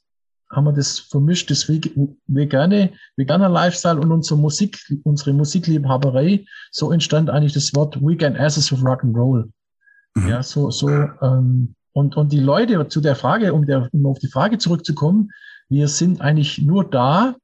haben 0.51 0.65
wir 0.65 0.73
das 0.73 1.01
vermischt, 1.01 1.51
das 1.51 1.69
vegane, 1.69 2.93
veganer 3.17 3.49
Lifestyle 3.49 3.99
und 3.99 4.13
unsere 4.13 4.39
Musik, 4.39 4.79
unsere 5.03 5.33
Musikliebhaberei. 5.33 6.45
So 6.71 6.93
entstand 6.93 7.29
eigentlich 7.29 7.55
das 7.55 7.75
Wort 7.75 8.01
Weekend 8.01 8.39
Asses 8.39 8.73
of 8.73 8.81
Rock'n'Roll. 8.81 9.51
Mhm. 10.15 10.29
Ja, 10.29 10.43
so, 10.43 10.71
so, 10.71 10.89
ähm, 10.89 11.75
und, 11.95 12.17
und 12.17 12.33
die 12.33 12.41
Leute 12.41 12.89
zu 12.89 13.01
der 13.01 13.15
Frage, 13.15 13.55
um, 13.55 13.65
der, 13.67 13.89
um 13.93 14.05
auf 14.07 14.19
die 14.19 14.29
Frage 14.29 14.59
zurückzukommen, 14.59 15.31
wir 15.69 15.89
sind 15.89 16.21
eigentlich 16.21 16.59
nur 16.59 16.85
da, 16.85 17.37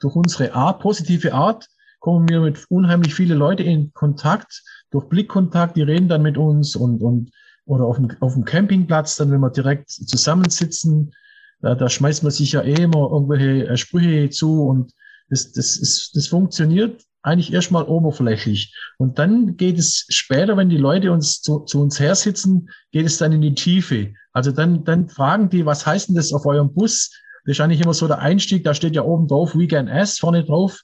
durch 0.00 0.14
unsere 0.14 0.54
Art, 0.54 0.80
positive 0.80 1.34
Art, 1.34 1.66
kommen 1.98 2.28
wir 2.28 2.40
mit 2.40 2.64
unheimlich 2.68 3.14
viele 3.14 3.34
Leute 3.34 3.64
in 3.64 3.92
Kontakt, 3.92 4.62
durch 4.90 5.08
Blickkontakt, 5.08 5.76
die 5.76 5.82
reden 5.82 6.08
dann 6.08 6.22
mit 6.22 6.38
uns 6.38 6.76
und, 6.76 7.02
und 7.02 7.32
oder 7.64 7.84
auf 7.84 7.96
dem, 7.96 8.10
auf 8.20 8.34
dem 8.34 8.44
Campingplatz, 8.44 9.16
dann, 9.16 9.32
wenn 9.32 9.40
wir 9.40 9.50
direkt 9.50 9.90
zusammensitzen, 9.90 11.12
da, 11.60 11.74
da 11.74 11.88
schmeißt 11.88 12.22
man 12.22 12.30
sich 12.30 12.52
ja 12.52 12.62
eh 12.62 12.74
immer 12.74 13.10
irgendwelche 13.10 13.66
äh, 13.66 13.76
Sprüche 13.76 14.30
zu 14.30 14.62
und 14.62 14.92
das, 15.28 15.50
das, 15.50 15.76
ist, 15.76 16.14
das 16.14 16.28
funktioniert 16.28 17.02
eigentlich 17.26 17.52
erstmal 17.52 17.84
oberflächlich. 17.84 18.74
Und 18.98 19.18
dann 19.18 19.56
geht 19.56 19.78
es 19.78 20.06
später, 20.08 20.56
wenn 20.56 20.68
die 20.68 20.76
Leute 20.76 21.12
uns 21.12 21.42
zu, 21.42 21.60
zu 21.60 21.80
uns 21.80 21.98
her 21.98 22.14
sitzen, 22.14 22.68
geht 22.92 23.06
es 23.06 23.18
dann 23.18 23.32
in 23.32 23.40
die 23.40 23.54
Tiefe. 23.54 24.14
Also 24.32 24.52
dann, 24.52 24.84
dann 24.84 25.08
fragen 25.08 25.50
die, 25.50 25.66
was 25.66 25.86
heißt 25.86 26.08
denn 26.08 26.16
das 26.16 26.32
auf 26.32 26.46
eurem 26.46 26.72
Bus? 26.72 27.10
Das 27.44 27.56
ist 27.56 27.60
eigentlich 27.60 27.80
immer 27.80 27.94
so 27.94 28.06
der 28.06 28.20
Einstieg, 28.20 28.64
da 28.64 28.74
steht 28.74 28.94
ja 28.94 29.02
oben 29.02 29.28
drauf 29.28 29.56
Weekend 29.56 29.88
S 29.88 30.18
vorne 30.18 30.44
drauf, 30.44 30.82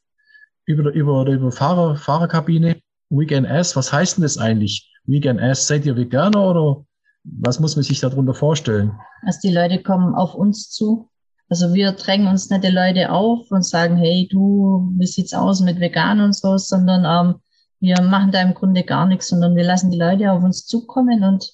über, 0.65 0.93
über, 0.93 1.27
über 1.27 1.53
Fahrer, 1.53 1.97
Fahrerkabine. 1.97 2.77
Weekend 3.11 3.47
S, 3.47 3.77
was 3.77 3.93
heißt 3.93 4.17
denn 4.17 4.23
das 4.23 4.39
eigentlich? 4.39 4.91
Vegan 5.05 5.39
Ass, 5.39 5.67
seid 5.67 5.85
ihr 5.85 5.97
Veganer 5.97 6.51
oder 6.51 6.85
was 7.25 7.61
muss 7.61 7.77
man 7.77 7.83
sich 7.83 8.01
darunter 8.01 8.35
vorstellen? 8.35 8.93
Also 9.23 9.39
die 9.45 9.55
Leute 9.55 9.83
kommen 9.83 10.15
auf 10.15 10.35
uns 10.35 10.71
zu. 10.71 11.09
Also 11.53 11.75
wir 11.75 11.93
drängen 11.93 12.29
uns 12.29 12.49
nicht 12.49 12.65
die 12.65 12.69
Leute 12.69 13.13
auf 13.13 13.51
und 13.51 13.63
sagen, 13.63 13.99
hey 13.99 14.27
du, 14.33 14.91
wie 14.97 15.05
sieht's 15.05 15.35
aus 15.35 15.61
mit 15.61 15.81
vegan 15.81 16.23
und 16.23 16.35
so, 16.35 16.57
sondern 16.57 17.05
ähm, 17.05 17.41
wir 17.79 18.01
machen 18.01 18.33
da 18.33 18.41
im 18.41 18.55
Grunde 18.55 18.85
gar 18.85 19.05
nichts, 19.05 19.29
sondern 19.29 19.55
wir 19.55 19.63
lassen 19.63 19.91
die 19.91 19.99
Leute 19.99 20.33
auf 20.33 20.43
uns 20.43 20.65
zukommen 20.65 21.23
und 21.25 21.53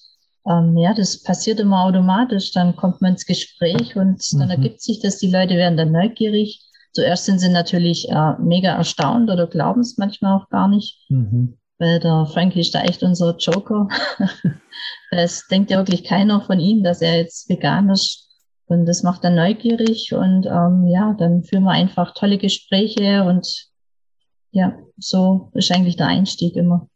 ähm, 0.48 0.78
ja, 0.78 0.94
das 0.94 1.24
passiert 1.24 1.58
immer 1.58 1.82
automatisch. 1.82 2.52
Dann 2.52 2.76
kommt 2.76 3.02
man 3.02 3.14
ins 3.14 3.26
Gespräch 3.26 3.96
und 3.96 4.22
mhm. 4.32 4.38
dann 4.38 4.50
ergibt 4.50 4.82
sich 4.82 5.00
das, 5.00 5.18
die 5.18 5.32
Leute 5.32 5.56
werden 5.56 5.76
dann 5.76 5.90
neugierig. 5.90 6.64
Zuerst 6.92 7.24
sind 7.24 7.40
sie 7.40 7.48
natürlich 7.48 8.08
äh, 8.08 8.34
mega 8.38 8.76
erstaunt 8.76 9.28
oder 9.28 9.48
glauben 9.48 9.80
es 9.80 9.98
manchmal 9.98 10.38
auch 10.38 10.48
gar 10.48 10.68
nicht. 10.68 10.96
Mhm 11.08 11.58
weil 11.80 12.00
der 12.00 12.26
Frankie 12.26 12.60
ist 12.60 12.74
da 12.74 12.82
echt 12.82 13.02
unser 13.02 13.36
Joker. 13.36 13.88
Es 15.10 15.46
denkt 15.48 15.70
ja 15.70 15.78
wirklich 15.78 16.04
keiner 16.04 16.42
von 16.42 16.60
ihm, 16.60 16.82
dass 16.82 17.00
er 17.00 17.16
jetzt 17.16 17.48
vegan 17.48 17.88
ist. 17.88 18.27
Und 18.68 18.86
das 18.86 19.02
macht 19.02 19.24
dann 19.24 19.34
neugierig 19.34 20.12
und 20.12 20.46
ähm, 20.46 20.86
ja, 20.86 21.14
dann 21.18 21.42
führen 21.42 21.64
wir 21.64 21.70
einfach 21.70 22.12
tolle 22.14 22.36
Gespräche 22.36 23.24
und 23.24 23.68
ja, 24.50 24.78
so 24.98 25.50
ist 25.54 25.72
eigentlich 25.72 25.96
der 25.96 26.08
Einstieg 26.08 26.54
immer. 26.54 26.86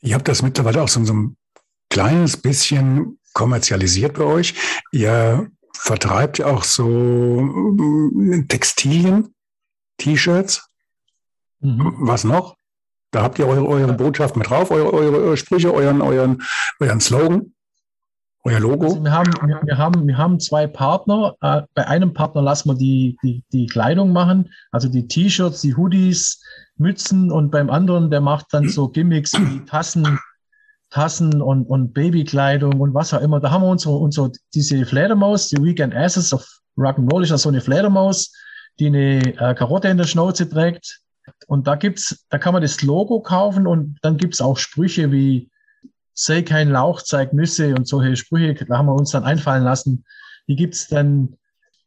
Ihr 0.00 0.14
habt 0.14 0.28
das 0.28 0.42
mittlerweile 0.42 0.82
auch 0.82 0.88
so, 0.88 1.04
so 1.04 1.12
ein 1.12 1.36
kleines 1.88 2.36
bisschen 2.36 3.18
kommerzialisiert 3.32 4.14
bei 4.14 4.24
euch. 4.24 4.54
Ihr 4.92 5.50
vertreibt 5.74 6.38
ja 6.38 6.46
auch 6.46 6.62
so 6.62 6.86
äh, 6.88 8.44
Textilien, 8.46 9.34
T-Shirts. 9.98 10.68
Mhm. 11.60 11.94
Was 11.98 12.24
noch? 12.24 12.56
Da 13.10 13.22
habt 13.22 13.38
ihr 13.38 13.46
eure, 13.46 13.66
eure 13.66 13.92
Botschaft 13.92 14.36
mit 14.36 14.48
drauf, 14.48 14.70
eure, 14.70 14.92
eure 14.92 15.36
Sprüche, 15.36 15.74
euren, 15.74 16.00
euren, 16.00 16.42
euren 16.78 17.00
Slogan, 17.00 17.54
euer 18.44 18.60
Logo. 18.60 18.86
Also 18.86 19.04
wir, 19.04 19.12
haben, 19.12 19.32
wir, 19.46 19.60
wir, 19.62 19.78
haben, 19.78 20.06
wir 20.06 20.16
haben 20.16 20.40
zwei 20.40 20.66
Partner. 20.66 21.36
Äh, 21.40 21.62
bei 21.74 21.86
einem 21.86 22.14
Partner 22.14 22.42
lassen 22.42 22.70
wir 22.70 22.74
die, 22.74 23.16
die, 23.22 23.44
die 23.52 23.66
Kleidung 23.66 24.12
machen, 24.12 24.50
also 24.72 24.88
die 24.88 25.06
T-Shirts, 25.06 25.60
die 25.60 25.76
Hoodies, 25.76 26.42
Mützen 26.76 27.30
und 27.30 27.50
beim 27.50 27.68
anderen, 27.68 28.10
der 28.10 28.22
macht 28.22 28.46
dann 28.52 28.68
so 28.68 28.88
Gimmicks 28.88 29.32
wie 29.34 29.64
Tassen, 29.66 30.18
Tassen 30.88 31.42
und, 31.42 31.66
und 31.66 31.92
Babykleidung 31.92 32.80
und 32.80 32.94
was 32.94 33.12
auch 33.12 33.20
immer. 33.20 33.38
Da 33.38 33.50
haben 33.50 33.62
wir 33.62 33.68
unsere, 33.68 33.96
unsere 33.96 34.32
diese 34.54 34.86
Fledermaus, 34.86 35.48
die 35.48 35.62
Weekend 35.62 35.94
Asses 35.94 36.32
of 36.32 36.46
Rock'n'Roll 36.78 37.22
ist 37.22 37.30
ja 37.30 37.38
so 37.38 37.50
eine 37.50 37.60
Fledermaus, 37.60 38.32
die 38.78 38.86
eine 38.86 39.18
äh, 39.36 39.54
Karotte 39.54 39.88
in 39.88 39.98
der 39.98 40.06
Schnauze 40.06 40.48
trägt 40.48 41.00
und 41.46 41.66
da 41.66 41.74
gibt's, 41.74 42.24
da 42.30 42.38
kann 42.38 42.54
man 42.54 42.62
das 42.62 42.80
Logo 42.82 43.20
kaufen 43.20 43.66
und 43.66 43.98
dann 44.02 44.16
gibt's 44.16 44.40
auch 44.40 44.56
Sprüche 44.56 45.12
wie 45.12 45.49
sei 46.22 46.42
kein 46.42 46.70
Lauch, 46.70 47.02
zeig 47.02 47.32
Nüsse 47.32 47.74
und 47.74 47.88
solche 47.88 48.16
Sprüche, 48.16 48.64
da 48.64 48.78
haben 48.78 48.86
wir 48.86 48.94
uns 48.94 49.10
dann 49.10 49.24
einfallen 49.24 49.64
lassen. 49.64 50.04
Die 50.48 50.56
gibt's 50.56 50.88
dann, 50.88 51.36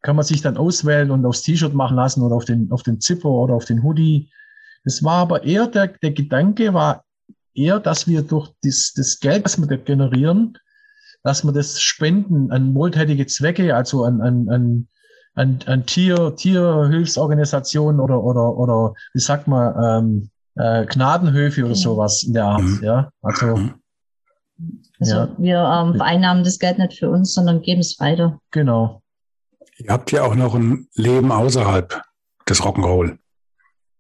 kann 0.02 0.16
man 0.16 0.26
sich 0.26 0.42
dann 0.42 0.58
auswählen 0.58 1.12
und 1.12 1.26
aufs 1.26 1.44
T-Shirt 1.44 1.74
machen 1.74 1.98
lassen 1.98 2.22
oder 2.22 2.36
auf 2.36 2.46
den, 2.46 2.72
auf 2.72 2.84
den 2.84 3.00
Zipper 3.00 3.30
oder 3.30 3.54
auf 3.54 3.66
den 3.66 3.84
Hoodie. 3.84 4.30
Das 4.84 5.04
war 5.04 5.18
aber 5.18 5.44
eher 5.44 5.68
der, 5.68 5.88
der 5.88 6.12
Gedanke 6.12 6.74
war 6.74 7.04
eher, 7.54 7.80
dass 7.80 8.08
wir 8.08 8.24
durch 8.24 8.50
das, 8.64 8.94
das 8.96 9.20
Geld, 9.20 9.46
das 9.46 9.60
wir 9.60 9.68
da 9.68 9.78
generieren, 9.78 10.58
dass 11.24 11.44
wir 11.44 11.52
das 11.52 11.80
spenden 11.80 12.52
an 12.52 12.74
wohltätige 12.74 13.28
Zwecke, 13.28 13.76
also 13.76 14.04
an, 14.04 14.22
an, 14.22 14.50
an 14.50 14.88
an, 15.36 15.60
an 15.66 15.86
Tier, 15.86 16.36
Tierhilfsorganisationen 16.36 18.00
oder, 18.00 18.24
oder, 18.24 18.56
oder 18.56 18.94
wie 19.14 19.20
sagt 19.20 19.48
man, 19.48 19.74
ähm, 19.84 20.30
äh, 20.56 20.86
Gnadenhöfe 20.86 21.66
oder 21.66 21.74
sowas 21.76 22.24
in 22.24 22.34
der 22.34 22.46
Art. 22.46 22.62
Mhm. 22.62 22.80
Ja, 22.84 23.10
also. 23.22 23.72
Mhm. 24.64 24.84
Also 25.00 25.16
ja. 25.16 25.36
wir 25.38 25.58
ähm, 25.58 25.96
vereinnahmen 25.96 26.44
das 26.44 26.60
Geld 26.60 26.78
nicht 26.78 26.98
für 26.98 27.10
uns, 27.10 27.34
sondern 27.34 27.62
geben 27.62 27.82
es 27.82 28.00
weiter. 28.00 28.40
Genau. 28.52 29.02
Ihr 29.78 29.92
habt 29.92 30.12
ja 30.12 30.24
auch 30.24 30.36
noch 30.36 30.56
ein 30.56 30.88
Leben 30.94 31.32
außerhalb 31.32 32.02
des 32.48 32.62
Rock'n'Roll. 32.62 33.18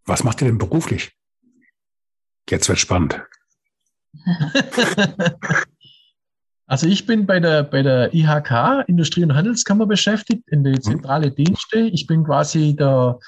Was 0.05 0.23
macht 0.23 0.41
ihr 0.41 0.47
denn 0.47 0.57
beruflich? 0.57 1.11
Jetzt 2.49 2.69
wird 2.69 2.79
spannend. 2.79 3.21
Also 6.65 6.87
ich 6.87 7.05
bin 7.05 7.27
bei 7.27 7.39
der, 7.39 7.61
bei 7.61 7.83
der 7.83 8.13
IHK, 8.13 8.87
Industrie- 8.87 9.23
und 9.23 9.35
Handelskammer, 9.35 9.85
beschäftigt, 9.85 10.47
in 10.47 10.63
der 10.63 10.81
zentrale 10.81 11.29
Dienste. 11.29 11.81
Ich 11.81 12.07
bin 12.07 12.23
quasi 12.23 12.75
der, 12.75 13.19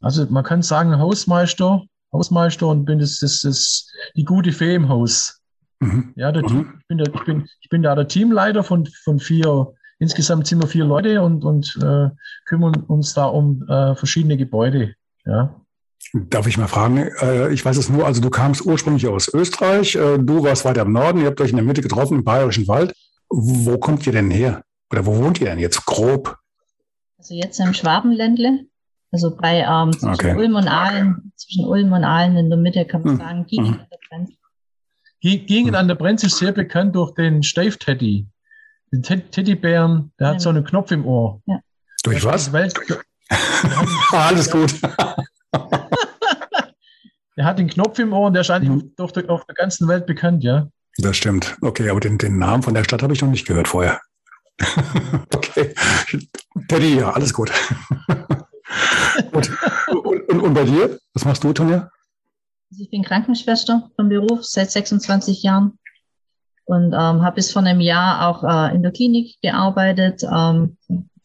also 0.00 0.26
man 0.26 0.44
kann 0.44 0.62
sagen 0.62 0.96
Hausmeister, 0.96 1.82
Hausmeister 2.12 2.68
und 2.68 2.84
bin 2.84 2.98
das, 2.98 3.18
das, 3.18 3.40
das 3.40 3.90
die 4.14 4.24
gute 4.24 4.52
Fee 4.52 4.74
im 4.74 4.88
Haus. 4.88 5.40
Mhm. 5.80 6.12
Ja, 6.16 6.32
der, 6.32 6.48
mhm. 6.48 6.74
ich, 6.80 6.86
bin 6.86 6.98
der, 6.98 7.14
ich, 7.14 7.24
bin, 7.24 7.48
ich 7.60 7.68
bin 7.68 7.82
da 7.82 7.94
der 7.94 8.08
Teamleiter 8.08 8.64
von, 8.64 8.86
von 9.04 9.18
vier, 9.18 9.74
insgesamt 9.98 10.46
sind 10.46 10.62
wir 10.62 10.68
vier 10.68 10.84
Leute 10.84 11.22
und, 11.22 11.44
und 11.44 11.78
äh, 11.82 12.10
kümmern 12.46 12.74
uns 12.86 13.14
da 13.14 13.26
um 13.26 13.62
äh, 13.68 13.94
verschiedene 13.94 14.36
Gebäude. 14.36 14.94
Ja. 15.24 15.54
Darf 16.12 16.46
ich 16.46 16.56
mal 16.56 16.68
fragen? 16.68 16.98
Äh, 17.20 17.52
ich 17.52 17.64
weiß 17.64 17.76
es 17.76 17.90
nur, 17.90 18.06
also 18.06 18.22
du 18.22 18.30
kamst 18.30 18.64
ursprünglich 18.64 19.06
aus 19.06 19.32
Österreich, 19.32 19.96
äh, 19.96 20.18
du 20.18 20.44
warst 20.44 20.64
weiter 20.64 20.82
im 20.82 20.92
Norden, 20.92 21.20
ihr 21.20 21.26
habt 21.26 21.40
euch 21.40 21.50
in 21.50 21.56
der 21.56 21.64
Mitte 21.64 21.82
getroffen 21.82 22.18
im 22.18 22.24
Bayerischen 22.24 22.68
Wald. 22.68 22.94
Wo 23.28 23.76
kommt 23.78 24.06
ihr 24.06 24.12
denn 24.12 24.30
her? 24.30 24.62
Oder 24.90 25.04
wo 25.04 25.16
wohnt 25.16 25.40
ihr 25.40 25.48
denn 25.48 25.58
jetzt 25.58 25.84
grob? 25.84 26.36
Also 27.18 27.34
jetzt 27.34 27.58
im 27.58 27.74
Schwabenländle, 27.74 28.66
also 29.10 29.36
bei 29.36 29.66
ähm, 29.68 29.92
zwischen 29.92 30.14
okay. 30.14 30.36
Ulm 30.36 30.54
und 30.54 30.68
Aalen, 30.68 31.32
zwischen 31.34 31.64
Ulm 31.64 31.92
und 31.92 32.04
Aalen 32.04 32.36
in 32.36 32.50
der 32.50 32.58
Mitte 32.58 32.84
kann 32.84 33.02
man 33.02 33.12
hm. 33.12 33.18
sagen, 33.18 33.46
Gingen 33.46 33.74
hm. 33.74 33.80
an 33.80 33.86
der 33.90 33.98
Grenze. 34.08 34.32
Gingen 35.34 35.74
an 35.74 35.88
der 35.88 35.96
Grenze 35.96 36.26
ist 36.26 36.38
sehr 36.38 36.52
bekannt 36.52 36.94
durch 36.94 37.12
den 37.14 37.42
Stave-Teddy. 37.42 38.26
Den 38.92 39.02
Teddybären, 39.02 40.12
der 40.20 40.28
hat 40.28 40.34
ja. 40.34 40.40
so 40.40 40.50
einen 40.50 40.64
Knopf 40.64 40.92
im 40.92 41.04
Ohr. 41.04 41.42
Ja. 41.46 41.58
Durch 42.04 42.24
was? 42.24 42.52
Alles 44.12 44.48
gut. 44.50 44.72
er 47.36 47.44
hat 47.44 47.58
den 47.58 47.68
Knopf 47.68 47.98
im 47.98 48.12
Ohr 48.12 48.28
und 48.28 48.34
der 48.34 48.44
scheint 48.44 48.68
mhm. 48.68 48.92
auf, 48.98 49.10
der, 49.10 49.28
auf 49.28 49.44
der 49.46 49.56
ganzen 49.56 49.88
Welt 49.88 50.06
bekannt, 50.06 50.44
ja. 50.44 50.68
Das 50.98 51.16
stimmt. 51.16 51.56
Okay, 51.60 51.90
aber 51.90 51.98
den, 51.98 52.18
den 52.18 52.38
Namen 52.38 52.62
von 52.62 52.74
der 52.74 52.84
Stadt 52.84 53.02
habe 53.02 53.12
ich 53.12 53.20
noch 53.20 53.28
nicht 53.28 53.48
gehört 53.48 53.66
vorher. 53.66 54.00
okay. 55.34 55.74
Teddy, 56.68 57.00
ja, 57.00 57.10
alles 57.10 57.32
gut. 57.34 57.50
gut. 59.32 59.50
Und, 59.88 60.30
und, 60.30 60.40
und, 60.40 60.54
bei 60.54 60.64
dir? 60.64 60.98
Was 61.14 61.24
machst 61.24 61.42
du, 61.44 61.52
Tonja? 61.52 61.90
Also 62.70 62.82
ich 62.82 62.90
bin 62.90 63.02
Krankenschwester 63.02 63.90
vom 63.96 64.08
Beruf 64.08 64.44
seit 64.44 64.70
26 64.70 65.42
Jahren 65.42 65.78
und 66.64 66.92
ähm, 66.92 67.22
habe 67.22 67.36
bis 67.36 67.52
vor 67.52 67.62
einem 67.62 67.80
Jahr 67.80 68.28
auch 68.28 68.42
äh, 68.42 68.74
in 68.74 68.82
der 68.82 68.92
Klinik 68.92 69.36
gearbeitet, 69.40 70.22
ähm, 70.24 70.76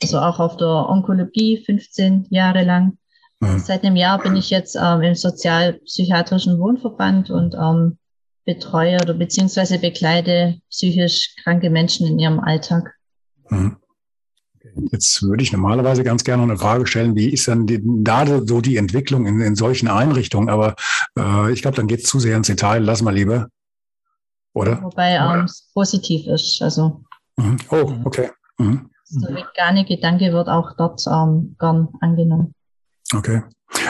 also 0.02 0.20
auch 0.20 0.40
auf 0.40 0.58
der 0.58 0.68
Onkologie 0.68 1.64
15 1.66 2.28
Jahre 2.30 2.64
lang 2.64 2.98
Mhm. 3.42 3.60
Seit 3.60 3.84
einem 3.84 3.96
Jahr 3.96 4.22
bin 4.22 4.36
ich 4.36 4.50
jetzt 4.52 4.78
ähm, 4.80 5.02
im 5.02 5.16
sozialpsychiatrischen 5.16 6.60
Wohnverband 6.60 7.32
und 7.32 7.56
ähm, 7.56 7.98
betreue 8.46 8.98
oder 9.02 9.16
beziehungsweise 9.16 9.80
begleite 9.80 10.60
psychisch 10.70 11.36
kranke 11.44 11.70
Menschen 11.70 12.08
in 12.08 12.20
ihrem 12.20 12.40
Alltag. 12.40 12.94
Mhm. 13.50 13.78
Jetzt 14.92 15.24
würde 15.24 15.44
ich 15.44 15.52
normalerweise 15.52 16.04
ganz 16.04 16.24
gerne 16.24 16.44
eine 16.44 16.58
Frage 16.58 16.86
stellen, 16.86 17.16
wie 17.16 17.30
ist 17.30 17.48
denn 17.48 17.66
die, 17.66 17.80
da 17.82 18.26
so 18.46 18.62
die 18.62 18.78
Entwicklung 18.78 19.26
in, 19.26 19.42
in 19.42 19.56
solchen 19.56 19.88
Einrichtungen? 19.88 20.50
Aber 20.50 20.76
äh, 21.18 21.52
ich 21.52 21.62
glaube, 21.62 21.78
dann 21.78 21.88
geht 21.88 22.02
es 22.02 22.06
zu 22.10 22.20
sehr 22.20 22.38
ins 22.38 22.48
Detail. 22.48 22.84
Lass 22.84 23.02
mal 23.02 23.14
lieber. 23.14 23.48
Oder? 24.54 24.82
Wobei 24.84 25.16
ähm, 25.16 25.46
es 25.46 25.70
positiv 25.74 26.28
ist. 26.28 26.62
Also, 26.62 27.04
mhm. 27.38 27.58
Oh, 27.70 27.94
okay. 28.04 28.30
Mhm. 28.58 28.90
Der 29.14 29.36
vegane 29.36 29.86
Gedanke 29.86 30.32
wird 30.32 30.48
auch 30.48 30.76
dort 30.78 31.04
ähm, 31.08 31.56
gern 31.60 31.90
angenommen. 32.00 32.54
Okay. 33.14 33.42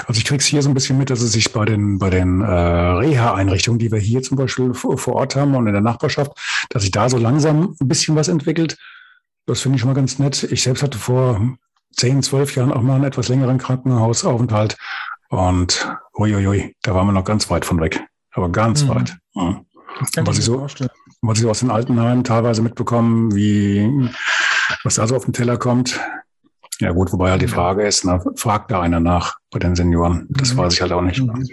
Also 0.08 0.20
ich 0.20 0.26
kriege 0.26 0.40
es 0.40 0.46
hier 0.46 0.62
so 0.62 0.70
ein 0.70 0.74
bisschen 0.74 0.98
mit, 0.98 1.10
dass 1.10 1.22
es 1.22 1.32
sich 1.32 1.52
bei 1.52 1.66
den, 1.66 2.00
bei 2.00 2.10
den 2.10 2.42
äh, 2.42 2.46
Reha-Einrichtungen, 2.46 3.80
die 3.80 3.92
wir 3.92 4.00
hier 4.00 4.22
zum 4.22 4.38
Beispiel 4.38 4.74
vor, 4.74 4.98
vor, 4.98 5.16
Ort 5.16 5.36
haben 5.36 5.56
und 5.56 5.68
in 5.68 5.74
der 5.74 5.82
Nachbarschaft, 5.82 6.32
dass 6.70 6.84
sich 6.84 6.92
da 6.92 7.10
so 7.10 7.18
langsam 7.18 7.76
ein 7.80 7.88
bisschen 7.88 8.16
was 8.16 8.28
entwickelt. 8.28 8.78
Das 9.46 9.62
finde 9.62 9.76
ich 9.76 9.82
schon 9.82 9.90
mal 9.90 9.96
ganz 9.96 10.20
nett. 10.20 10.44
Ich 10.44 10.64
selbst 10.64 10.84
hatte 10.84 10.98
vor 10.98 11.58
zehn, 11.92 12.22
zwölf 12.24 12.56
Jahren 12.56 12.72
auch 12.72 12.82
mal 12.82 12.96
einen 12.96 13.04
etwas 13.06 13.28
längeren 13.28 13.58
Krankenhausaufenthalt. 13.58 14.78
Und 15.30 15.90
uiuiui, 16.18 16.76
da 16.82 16.94
waren 16.94 17.08
wir 17.08 17.14
noch 17.14 17.26
ganz 17.26 17.50
weit 17.50 17.66
von 17.66 17.80
weg. 17.80 18.02
Aber 18.34 18.50
ganz 18.50 18.84
mhm. 18.84 18.90
weit. 18.90 19.18
Ja. 19.34 19.62
Was 20.24 20.38
ich, 20.38 20.46
so, 20.46 20.62
was 21.22 21.38
ich 21.38 21.44
so 21.44 21.50
aus 21.50 21.60
den 21.60 21.70
Altenheimen 21.70 22.24
teilweise 22.24 22.62
mitbekommen, 22.62 23.36
wie 23.36 24.10
was 24.84 24.96
da 24.96 25.06
so 25.06 25.16
auf 25.16 25.26
den 25.26 25.34
Teller 25.34 25.58
kommt, 25.58 26.00
ja 26.82 26.92
gut, 26.92 27.14
wobei 27.14 27.30
halt 27.30 27.44
die 27.44 27.48
Frage 27.48 27.86
ist, 27.86 28.04
na, 28.06 28.20
fragt 28.36 28.72
da 28.72 28.82
einer 28.82 29.00
nach 29.00 29.38
bei 29.52 29.60
den 29.60 29.76
Senioren? 29.76 30.28
Das 30.32 30.54
mhm. 30.54 30.58
weiß 30.58 30.74
ich 30.74 30.82
halt 30.82 30.92
auch 30.92 31.02
nicht. 31.02 31.22
Mhm. 31.22 31.46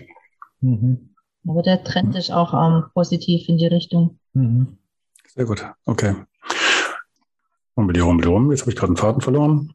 mhm. 0.60 1.14
Aber 1.46 1.62
der 1.62 1.84
Trend 1.84 2.16
ist 2.16 2.30
auch 2.30 2.52
ähm, 2.54 2.84
positiv 2.94 3.48
in 3.48 3.58
die 3.58 3.66
Richtung. 3.66 4.18
Mhm. 4.32 4.78
Sehr 5.26 5.44
gut, 5.44 5.64
okay. 5.84 6.14
Rum, 7.78 8.20
rum. 8.20 8.50
Jetzt 8.50 8.62
habe 8.62 8.70
ich 8.72 8.76
gerade 8.76 8.90
einen 8.90 8.96
Faden 8.96 9.20
verloren. 9.20 9.72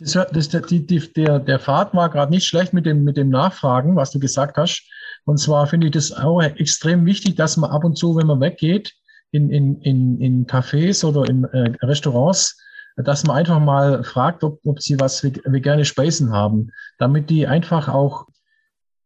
Das, 0.00 0.12
das, 0.12 0.48
die, 0.48 0.86
die, 0.86 1.12
der, 1.12 1.40
der 1.40 1.58
Pfad 1.58 1.92
war 1.92 2.08
gerade 2.08 2.30
nicht 2.30 2.46
schlecht 2.46 2.72
mit 2.72 2.86
dem, 2.86 3.04
mit 3.04 3.16
dem 3.16 3.28
Nachfragen, 3.28 3.96
was 3.96 4.12
du 4.12 4.20
gesagt 4.20 4.56
hast. 4.56 4.88
Und 5.24 5.38
zwar 5.38 5.66
finde 5.66 5.88
ich 5.88 5.92
das 5.92 6.12
auch 6.12 6.40
extrem 6.40 7.04
wichtig, 7.04 7.34
dass 7.34 7.56
man 7.56 7.70
ab 7.70 7.84
und 7.84 7.98
zu, 7.98 8.16
wenn 8.16 8.28
man 8.28 8.40
weggeht, 8.40 8.94
in, 9.32 9.50
in, 9.50 9.80
in, 9.82 10.20
in 10.20 10.46
Cafés 10.46 11.04
oder 11.04 11.28
in 11.28 11.44
äh, 11.44 11.74
Restaurants, 11.82 12.56
dass 12.96 13.24
man 13.24 13.36
einfach 13.36 13.60
mal 13.60 14.02
fragt, 14.04 14.42
ob, 14.42 14.60
ob 14.64 14.80
sie 14.80 14.98
was 14.98 15.22
vegane 15.22 15.84
Speisen 15.84 16.32
haben, 16.32 16.70
damit 16.98 17.28
die 17.28 17.46
einfach 17.46 17.88
auch, 17.88 18.26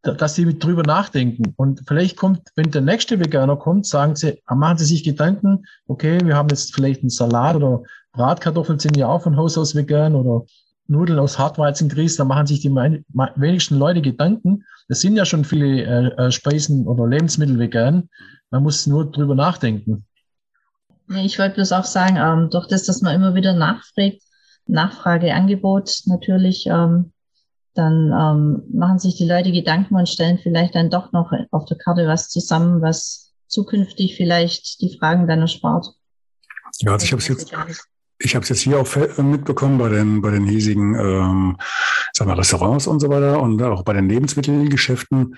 dass 0.03 0.35
sie 0.35 0.59
drüber 0.59 0.83
nachdenken. 0.83 1.55
Und 1.57 1.83
vielleicht 1.87 2.17
kommt, 2.17 2.43
wenn 2.57 2.71
der 2.71 2.81
nächste 2.81 3.21
Veganer 3.21 3.57
kommt, 3.57 3.87
sagen 3.87 4.17
sie, 4.17 4.43
machen 4.49 4.79
sie 4.79 4.85
sich 4.85 5.05
Gedanken, 5.05 5.65
okay, 5.87 6.19
wir 6.25 6.37
haben 6.37 6.49
jetzt 6.49 6.75
vielleicht 6.75 7.03
einen 7.03 7.11
Salat 7.11 7.57
oder 7.57 7.83
Bratkartoffeln 8.13 8.79
sind 8.79 8.97
ja 8.97 9.09
auch 9.09 9.23
von 9.23 9.37
Haus 9.37 9.57
aus 9.57 9.75
vegan 9.75 10.15
oder 10.15 10.45
Nudeln 10.89 11.19
aus 11.19 11.39
Hartweizengrieß, 11.39 12.17
da 12.17 12.25
machen 12.25 12.47
sich 12.47 12.61
die 12.61 12.71
wenigsten 12.71 13.79
Leute 13.79 14.03
Gedanken. 14.03 14.65
Das 14.89 15.01
sind 15.01 15.17
ja 15.17 15.25
schon 15.25 15.45
viele 15.45 15.83
äh, 15.85 16.27
äh, 16.27 16.31
Speisen 16.31 16.87
oder 16.87 17.07
Lebensmittel 17.07 17.59
vegan. 17.59 18.09
Man 18.51 18.65
muss 18.65 18.87
nur 18.87 19.11
drüber 19.11 19.35
nachdenken. 19.35 20.05
Ich 21.09 21.39
wollte 21.39 21.57
bloß 21.57 21.73
auch 21.73 21.85
sagen, 21.85 22.17
ähm, 22.17 22.51
durch 22.51 22.67
das, 22.67 22.85
dass 22.85 23.01
man 23.01 23.15
immer 23.15 23.35
wieder 23.35 23.55
nachfragt, 23.55 24.23
Nachfrage, 24.67 25.35
Angebot 25.35 26.03
natürlich, 26.07 26.67
ähm, 26.67 27.12
dann 27.75 28.13
ähm, 28.13 28.63
machen 28.73 28.99
sich 28.99 29.17
die 29.17 29.27
Leute 29.27 29.53
Gedanken 29.53 29.97
und 29.97 30.09
stellen 30.09 30.39
vielleicht 30.43 30.75
dann 30.75 30.91
doch 30.91 31.13
noch 31.13 31.33
auf 31.51 31.65
der 31.65 31.79
Karte 31.79 32.07
was 32.07 32.29
zusammen, 32.29 32.83
was 32.83 33.33
zukünftig 33.49 34.17
vielleicht 34.17 34.81
die 34.81 34.97
Fragen 34.99 35.27
dann 35.27 35.41
erspart. 35.41 35.95
Ja, 36.81 36.93
also 36.93 37.05
ich 37.05 37.13
habe 37.13 37.21
es 37.21 37.29
jetzt, 37.29 37.53
ich 38.19 38.35
habe 38.35 38.47
jetzt 38.47 38.61
hier 38.61 38.81
auch 38.81 39.19
mitbekommen 39.19 39.79
bei 39.79 39.89
den 39.89 40.23
bei 40.23 40.31
den 40.31 40.47
hiesigen 40.47 40.95
ähm, 40.95 41.57
sagen 42.13 42.31
wir, 42.31 42.39
Restaurants 42.39 42.87
und 42.87 43.01
so 43.01 43.09
weiter 43.09 43.41
und 43.41 43.63
auch 43.63 43.83
bei 43.83 43.93
den 43.93 44.09
Lebensmittelgeschäften, 44.09 45.37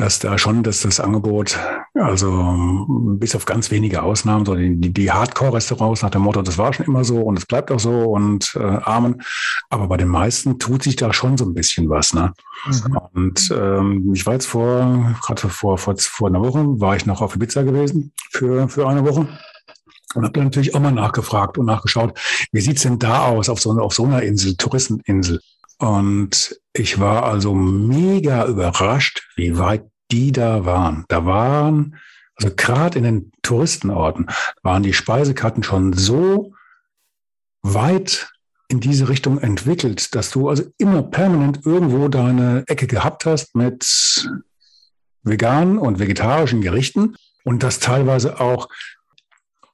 dass 0.00 0.18
da 0.18 0.38
schon 0.38 0.62
dass 0.62 0.80
das 0.80 0.98
Angebot, 0.98 1.58
also 1.94 2.86
bis 3.18 3.36
auf 3.36 3.44
ganz 3.44 3.70
wenige 3.70 4.02
Ausnahmen, 4.02 4.46
so 4.46 4.54
die, 4.54 4.92
die 4.92 5.12
Hardcore-Restaurants 5.12 6.00
nach 6.00 6.10
dem 6.10 6.22
Motto, 6.22 6.40
das 6.40 6.56
war 6.56 6.72
schon 6.72 6.86
immer 6.86 7.04
so 7.04 7.20
und 7.20 7.38
es 7.38 7.44
bleibt 7.44 7.70
auch 7.70 7.78
so 7.78 8.04
und 8.04 8.56
äh, 8.56 8.60
Amen. 8.60 9.20
Aber 9.68 9.88
bei 9.88 9.98
den 9.98 10.08
meisten 10.08 10.58
tut 10.58 10.82
sich 10.82 10.96
da 10.96 11.12
schon 11.12 11.36
so 11.36 11.44
ein 11.44 11.52
bisschen 11.52 11.90
was. 11.90 12.14
Ne? 12.14 12.32
Mhm. 12.64 12.98
Und 13.12 13.54
ähm, 13.54 14.12
ich 14.14 14.24
war 14.24 14.32
jetzt 14.32 14.46
vor, 14.46 15.14
gerade 15.22 15.48
vor, 15.50 15.76
vor, 15.76 15.94
vor 15.98 16.28
einer 16.28 16.40
Woche, 16.40 16.64
war 16.80 16.96
ich 16.96 17.04
noch 17.04 17.20
auf 17.20 17.36
Ibiza 17.36 17.62
gewesen 17.62 18.12
für, 18.30 18.68
für 18.70 18.88
eine 18.88 19.04
Woche. 19.04 19.28
Und 20.14 20.24
habe 20.24 20.42
natürlich 20.42 20.74
auch 20.74 20.80
mal 20.80 20.92
nachgefragt 20.92 21.58
und 21.58 21.66
nachgeschaut, 21.66 22.18
wie 22.52 22.60
sieht's 22.62 22.82
denn 22.82 22.98
da 22.98 23.26
aus 23.26 23.50
auf 23.50 23.60
so, 23.60 23.70
auf 23.78 23.92
so 23.92 24.06
einer 24.06 24.22
Insel, 24.22 24.56
Touristeninsel? 24.56 25.40
Und 25.78 26.58
ich 26.72 27.00
war 27.00 27.24
also 27.24 27.54
mega 27.54 28.46
überrascht, 28.46 29.28
wie 29.36 29.58
weit 29.58 29.89
die 30.10 30.32
da 30.32 30.64
waren. 30.64 31.04
Da 31.08 31.24
waren, 31.24 31.96
also 32.36 32.54
gerade 32.54 32.98
in 32.98 33.04
den 33.04 33.32
Touristenorten, 33.42 34.26
waren 34.62 34.82
die 34.82 34.92
Speisekarten 34.92 35.62
schon 35.62 35.92
so 35.92 36.54
weit 37.62 38.32
in 38.68 38.80
diese 38.80 39.08
Richtung 39.08 39.38
entwickelt, 39.38 40.14
dass 40.14 40.30
du 40.30 40.48
also 40.48 40.64
immer 40.78 41.02
permanent 41.02 41.66
irgendwo 41.66 42.08
deine 42.08 42.64
Ecke 42.68 42.86
gehabt 42.86 43.26
hast 43.26 43.54
mit 43.56 44.30
veganen 45.22 45.78
und 45.78 45.98
vegetarischen 45.98 46.60
Gerichten 46.60 47.16
und 47.44 47.62
das 47.62 47.80
teilweise 47.80 48.40
auch, 48.40 48.68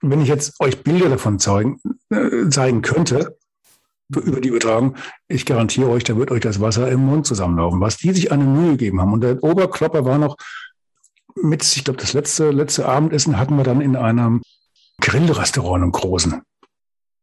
wenn 0.00 0.20
ich 0.20 0.28
jetzt 0.28 0.60
euch 0.60 0.82
Bilder 0.82 1.08
davon 1.10 1.38
zeigen, 1.38 1.80
äh, 2.10 2.48
zeigen 2.48 2.82
könnte, 2.82 3.36
über 4.08 4.40
die 4.40 4.48
Übertragung, 4.48 4.96
ich 5.28 5.46
garantiere 5.46 5.90
euch, 5.90 6.04
da 6.04 6.16
wird 6.16 6.30
euch 6.30 6.40
das 6.40 6.60
Wasser 6.60 6.90
im 6.90 7.04
Mund 7.06 7.26
zusammenlaufen. 7.26 7.80
Was 7.80 7.96
die 7.96 8.12
sich 8.12 8.30
eine 8.32 8.44
Mühe 8.44 8.72
gegeben 8.72 9.00
haben. 9.00 9.12
Und 9.12 9.22
der 9.22 9.42
Oberklopper 9.42 10.04
war 10.04 10.18
noch 10.18 10.36
mit, 11.34 11.64
ich 11.76 11.84
glaube, 11.84 12.00
das 12.00 12.12
letzte, 12.12 12.50
letzte 12.50 12.86
Abendessen 12.86 13.38
hatten 13.38 13.56
wir 13.56 13.64
dann 13.64 13.80
in 13.80 13.96
einem 13.96 14.42
Grillrestaurant 15.00 15.84
im 15.84 15.92
Großen. 15.92 16.40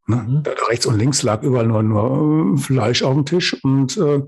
Ne? 0.08 0.17
Mhm. 0.17 0.43
Da 0.43 0.52
rechts 0.69 0.86
und 0.86 0.98
links 0.98 1.24
lag 1.24 1.43
überall 1.43 1.67
nur, 1.67 1.82
nur 1.82 2.56
äh, 2.56 2.58
Fleisch 2.58 3.04
auf 3.04 3.13
dem 3.13 3.26
Tisch 3.26 3.56
und 3.63 3.98
äh, 3.98 4.22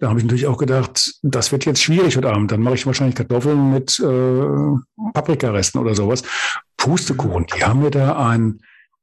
da 0.00 0.08
habe 0.08 0.18
ich 0.18 0.24
natürlich 0.24 0.48
auch 0.48 0.58
gedacht, 0.58 1.14
das 1.22 1.52
wird 1.52 1.64
jetzt 1.64 1.80
schwierig 1.80 2.16
heute 2.16 2.32
Abend. 2.32 2.50
Dann 2.50 2.60
mache 2.60 2.74
ich 2.74 2.86
wahrscheinlich 2.86 3.14
Kartoffeln 3.14 3.72
mit 3.72 4.00
äh, 4.00 5.12
Paprikaresten 5.12 5.80
oder 5.80 5.94
sowas. 5.94 6.24
Pustekuchen, 6.76 7.46
die 7.54 7.62
haben 7.62 7.82
mir 7.82 7.92
da 7.92 8.16
ein 8.16 8.58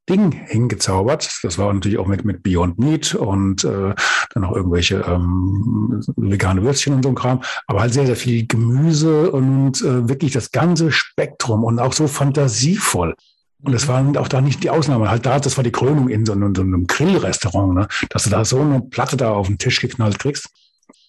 Ding 0.09 0.31
hingezaubert. 0.31 1.39
Das 1.43 1.57
war 1.57 1.71
natürlich 1.71 1.99
auch 1.99 2.07
mit, 2.07 2.25
mit 2.25 2.43
Beyond 2.43 2.79
Meat 2.79 3.13
und 3.15 3.63
äh, 3.63 3.93
dann 4.33 4.43
auch 4.43 4.55
irgendwelche 4.55 4.97
ähm, 5.07 6.01
vegane 6.15 6.63
Würstchen 6.63 6.95
und 6.95 7.03
so 7.03 7.09
ein 7.09 7.15
Kram. 7.15 7.41
Aber 7.67 7.81
halt 7.81 7.93
sehr, 7.93 8.05
sehr 8.05 8.15
viel 8.15 8.47
Gemüse 8.47 9.31
und 9.31 9.81
äh, 9.81 10.09
wirklich 10.09 10.33
das 10.33 10.51
ganze 10.51 10.91
Spektrum 10.91 11.63
und 11.63 11.79
auch 11.79 11.93
so 11.93 12.07
fantasievoll. 12.07 13.15
Und 13.61 13.73
das 13.73 13.87
waren 13.87 14.15
auch 14.17 14.27
da 14.27 14.41
nicht 14.41 14.63
die 14.63 14.69
Ausnahme. 14.69 15.09
Halt 15.09 15.25
da, 15.25 15.39
das 15.39 15.57
war 15.57 15.63
die 15.63 15.71
Krönung 15.71 16.09
in 16.09 16.25
so 16.25 16.31
einem, 16.31 16.55
so 16.55 16.61
einem 16.61 16.87
Grillrestaurant, 16.87 17.75
ne? 17.75 17.87
dass 18.09 18.23
du 18.23 18.29
da 18.29 18.45
so 18.45 18.59
eine 18.59 18.81
Platte 18.81 19.17
da 19.17 19.31
auf 19.31 19.47
den 19.47 19.57
Tisch 19.57 19.81
geknallt 19.81 20.17
kriegst. 20.17 20.49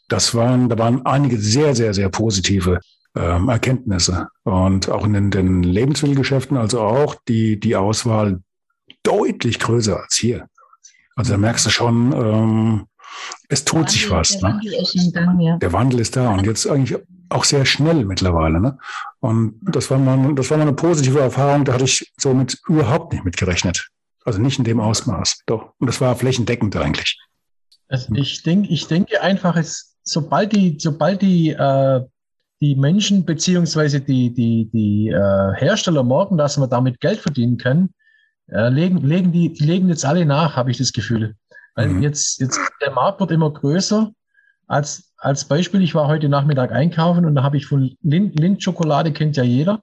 Das 0.09 0.35
waren, 0.35 0.69
da 0.69 0.77
waren 0.77 1.07
einige 1.07 1.39
sehr, 1.39 1.75
sehr, 1.75 1.95
sehr 1.95 2.09
positive 2.09 2.81
ähm, 3.17 3.49
Erkenntnisse. 3.49 4.29
Und 4.43 4.89
auch 4.89 5.05
in 5.05 5.13
den, 5.13 5.31
den 5.31 5.63
Lebensmittelgeschäften, 5.63 6.57
also 6.57 6.81
auch 6.81 7.15
die, 7.29 7.59
die 7.59 7.77
Auswahl 7.77 8.41
deutlich 9.03 9.59
größer 9.59 10.01
als 10.01 10.17
hier. 10.17 10.49
Also 11.17 11.33
da 11.33 11.39
merkst 11.39 11.67
du 11.67 11.71
schon, 11.71 12.13
ähm, 12.13 12.87
es 13.49 13.65
tut 13.65 13.81
Wandel, 13.81 13.93
sich 13.93 14.11
was. 14.11 14.39
Der, 14.39 14.49
ne? 14.49 14.55
Wandel 14.55 15.13
Gang, 15.13 15.41
ja. 15.41 15.57
der 15.59 15.73
Wandel 15.73 16.01
ist 16.01 16.17
da 16.17 16.31
und 16.31 16.47
jetzt 16.47 16.67
eigentlich 16.67 16.99
auch 17.29 17.45
sehr 17.45 17.65
schnell 17.65 18.05
mittlerweile. 18.05 18.61
Ne? 18.61 18.79
Und 19.21 19.61
das 19.63 19.91
war, 19.91 19.99
mal, 19.99 20.35
das 20.35 20.51
war 20.51 20.59
mal 20.59 20.63
eine 20.63 20.73
positive 20.73 21.21
Erfahrung, 21.21 21.65
da 21.65 21.75
hatte 21.75 21.85
ich 21.85 22.13
somit 22.19 22.59
überhaupt 22.69 23.13
nicht 23.13 23.25
mitgerechnet. 23.25 23.89
Also 24.25 24.41
nicht 24.41 24.59
in 24.59 24.65
dem 24.65 24.81
Ausmaß. 24.81 25.41
Doch. 25.47 25.73
Und 25.79 25.87
das 25.87 26.01
war 26.01 26.15
flächendeckend 26.15 26.77
eigentlich. 26.77 27.19
Also 27.89 28.15
ich, 28.15 28.43
denk, 28.43 28.71
ich 28.71 28.87
denke 28.87 29.21
einfach, 29.21 29.57
es, 29.57 29.97
sobald 30.05 30.53
die, 30.53 30.77
sobald 30.79 31.23
die, 31.23 31.51
äh, 31.51 32.01
die 32.61 32.77
Menschen 32.77 33.25
beziehungsweise 33.25 34.01
die, 34.01 34.33
die, 34.33 34.69
die 34.73 35.09
äh, 35.09 35.55
Hersteller 35.57 36.05
merken, 36.05 36.37
dass 36.37 36.59
man 36.59 36.69
damit 36.69 37.01
Geld 37.01 37.19
verdienen 37.19 37.57
kann, 37.57 37.91
äh, 38.53 38.69
legen, 38.69 38.99
legen 38.99 39.33
die, 39.33 39.53
die 39.53 39.65
legen 39.65 39.89
jetzt 39.89 40.05
alle 40.05 40.25
nach, 40.25 40.57
habe 40.57 40.71
ich 40.71 40.79
das 40.79 40.93
Gefühl. 40.93 41.37
Weil 41.75 41.89
mhm. 41.89 42.03
jetzt, 42.03 42.41
jetzt 42.41 42.61
der 42.81 42.93
Markt 42.93 43.21
wird 43.21 43.31
immer 43.31 43.53
größer. 43.53 44.11
Als, 44.67 45.13
als 45.19 45.45
Beispiel, 45.45 45.83
ich 45.83 45.95
war 45.95 46.07
heute 46.07 46.29
Nachmittag 46.29 46.73
einkaufen 46.73 47.25
und 47.25 47.35
da 47.35 47.43
habe 47.43 47.57
ich 47.57 47.67
von 47.67 47.97
Lind, 48.03 48.39
Lind 48.39 48.63
Schokolade 48.63 49.13
kennt 49.13 49.37
ja 49.37 49.43
jeder. 49.43 49.81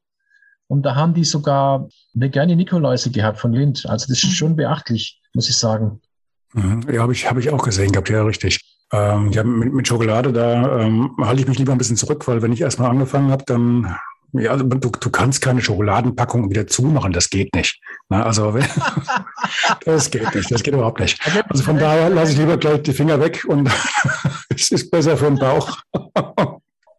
Und 0.67 0.84
da 0.84 0.95
haben 0.95 1.13
die 1.13 1.23
sogar 1.23 1.88
vegane 2.13 2.56
Nikoläuse 2.56 3.10
gehabt 3.10 3.39
von 3.39 3.53
Lind. 3.53 3.86
Also 3.88 4.08
das 4.08 4.23
ist 4.23 4.36
schon 4.36 4.56
beachtlich, 4.56 5.21
muss 5.34 5.49
ich 5.49 5.58
sagen. 5.58 6.01
Mhm. 6.53 6.86
Ja, 6.91 7.01
habe 7.01 7.13
ich, 7.13 7.30
hab 7.30 7.38
ich 7.38 7.49
auch 7.49 7.63
gesehen 7.63 7.91
gehabt, 7.91 8.10
ja, 8.10 8.23
richtig. 8.23 8.60
Ähm, 8.91 9.32
ja, 9.32 9.43
mit, 9.43 9.73
mit 9.73 9.88
Schokolade, 9.88 10.32
da 10.32 10.80
ähm, 10.80 11.15
halte 11.19 11.41
ich 11.41 11.47
mich 11.47 11.58
lieber 11.58 11.73
ein 11.73 11.77
bisschen 11.77 11.97
zurück, 11.97 12.25
weil 12.27 12.41
wenn 12.41 12.53
ich 12.53 12.62
erstmal 12.62 12.89
angefangen 12.89 13.32
habe, 13.32 13.43
dann 13.45 13.97
ja, 14.34 14.52
also 14.52 14.66
du, 14.66 14.90
du 14.90 15.10
kannst 15.10 15.42
keine 15.42 15.62
Schokoladenpackung 15.62 16.50
wieder 16.50 16.68
zumachen, 16.68 17.13
das 17.13 17.30
geht 17.30 17.54
nicht. 17.56 17.80
Na, 18.10 18.24
also 18.24 18.58
das 19.86 20.12
geht 20.12 20.36
nicht, 20.36 20.52
das 20.52 20.63
geht 20.63 20.74
überhaupt 20.74 21.00
nicht. 21.00 21.20
Also 21.50 21.63
von 21.63 21.78
daher 21.78 22.10
lasse 22.10 22.34
ich 22.34 22.38
lieber 22.38 22.58
gleich 22.58 22.84
die 22.84 22.94
Finger 22.94 23.20
weg 23.20 23.46
und 23.48 23.70
es 24.50 24.72
ist 24.72 24.92
besser 24.92 25.18
für 25.18 25.26
den 25.26 25.40
Bauch. 25.40 25.78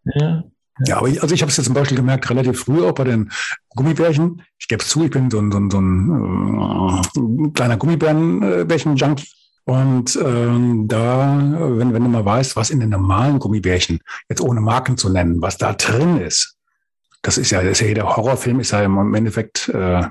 Ja. 0.05 0.43
Ja, 0.85 0.97
aber 0.97 1.09
ich, 1.09 1.21
also 1.21 1.35
ich 1.35 1.41
habe 1.41 1.49
es 1.49 1.57
jetzt 1.57 1.65
zum 1.65 1.75
Beispiel 1.75 1.97
gemerkt, 1.97 2.29
relativ 2.29 2.61
früh 2.61 2.85
auch 2.85 2.93
bei 2.93 3.03
den 3.03 3.31
Gummibärchen. 3.75 4.41
Ich 4.57 4.67
gebe 4.69 4.81
es 4.81 4.89
zu, 4.89 5.03
ich 5.03 5.11
bin 5.11 5.29
so 5.29 5.39
ein, 5.39 5.51
so 5.51 5.57
ein, 5.59 5.69
so 5.69 5.79
ein 5.81 7.01
äh, 7.45 7.49
kleiner 7.51 7.75
Gummibärenbärchen-Junkie. 7.75 9.27
Und 9.65 10.17
ähm, 10.23 10.87
da, 10.87 11.37
wenn, 11.59 11.93
wenn 11.93 12.03
du 12.03 12.09
mal 12.09 12.23
weißt, 12.23 12.55
was 12.55 12.69
in 12.69 12.79
den 12.79 12.89
normalen 12.89 13.39
Gummibärchen, 13.39 13.99
jetzt 14.29 14.41
ohne 14.41 14.61
Marken 14.61 14.97
zu 14.97 15.09
nennen, 15.09 15.41
was 15.41 15.57
da 15.57 15.73
drin 15.73 16.21
ist, 16.21 16.55
das 17.21 17.37
ist 17.37 17.51
ja, 17.51 17.61
das 17.61 17.73
ist 17.73 17.81
ja 17.81 17.87
jeder 17.87 18.15
Horrorfilm 18.15 18.59
ist 18.59 18.71
ja 18.71 18.81
im 18.83 19.13
Endeffekt 19.13 19.69
äh, 19.69 20.03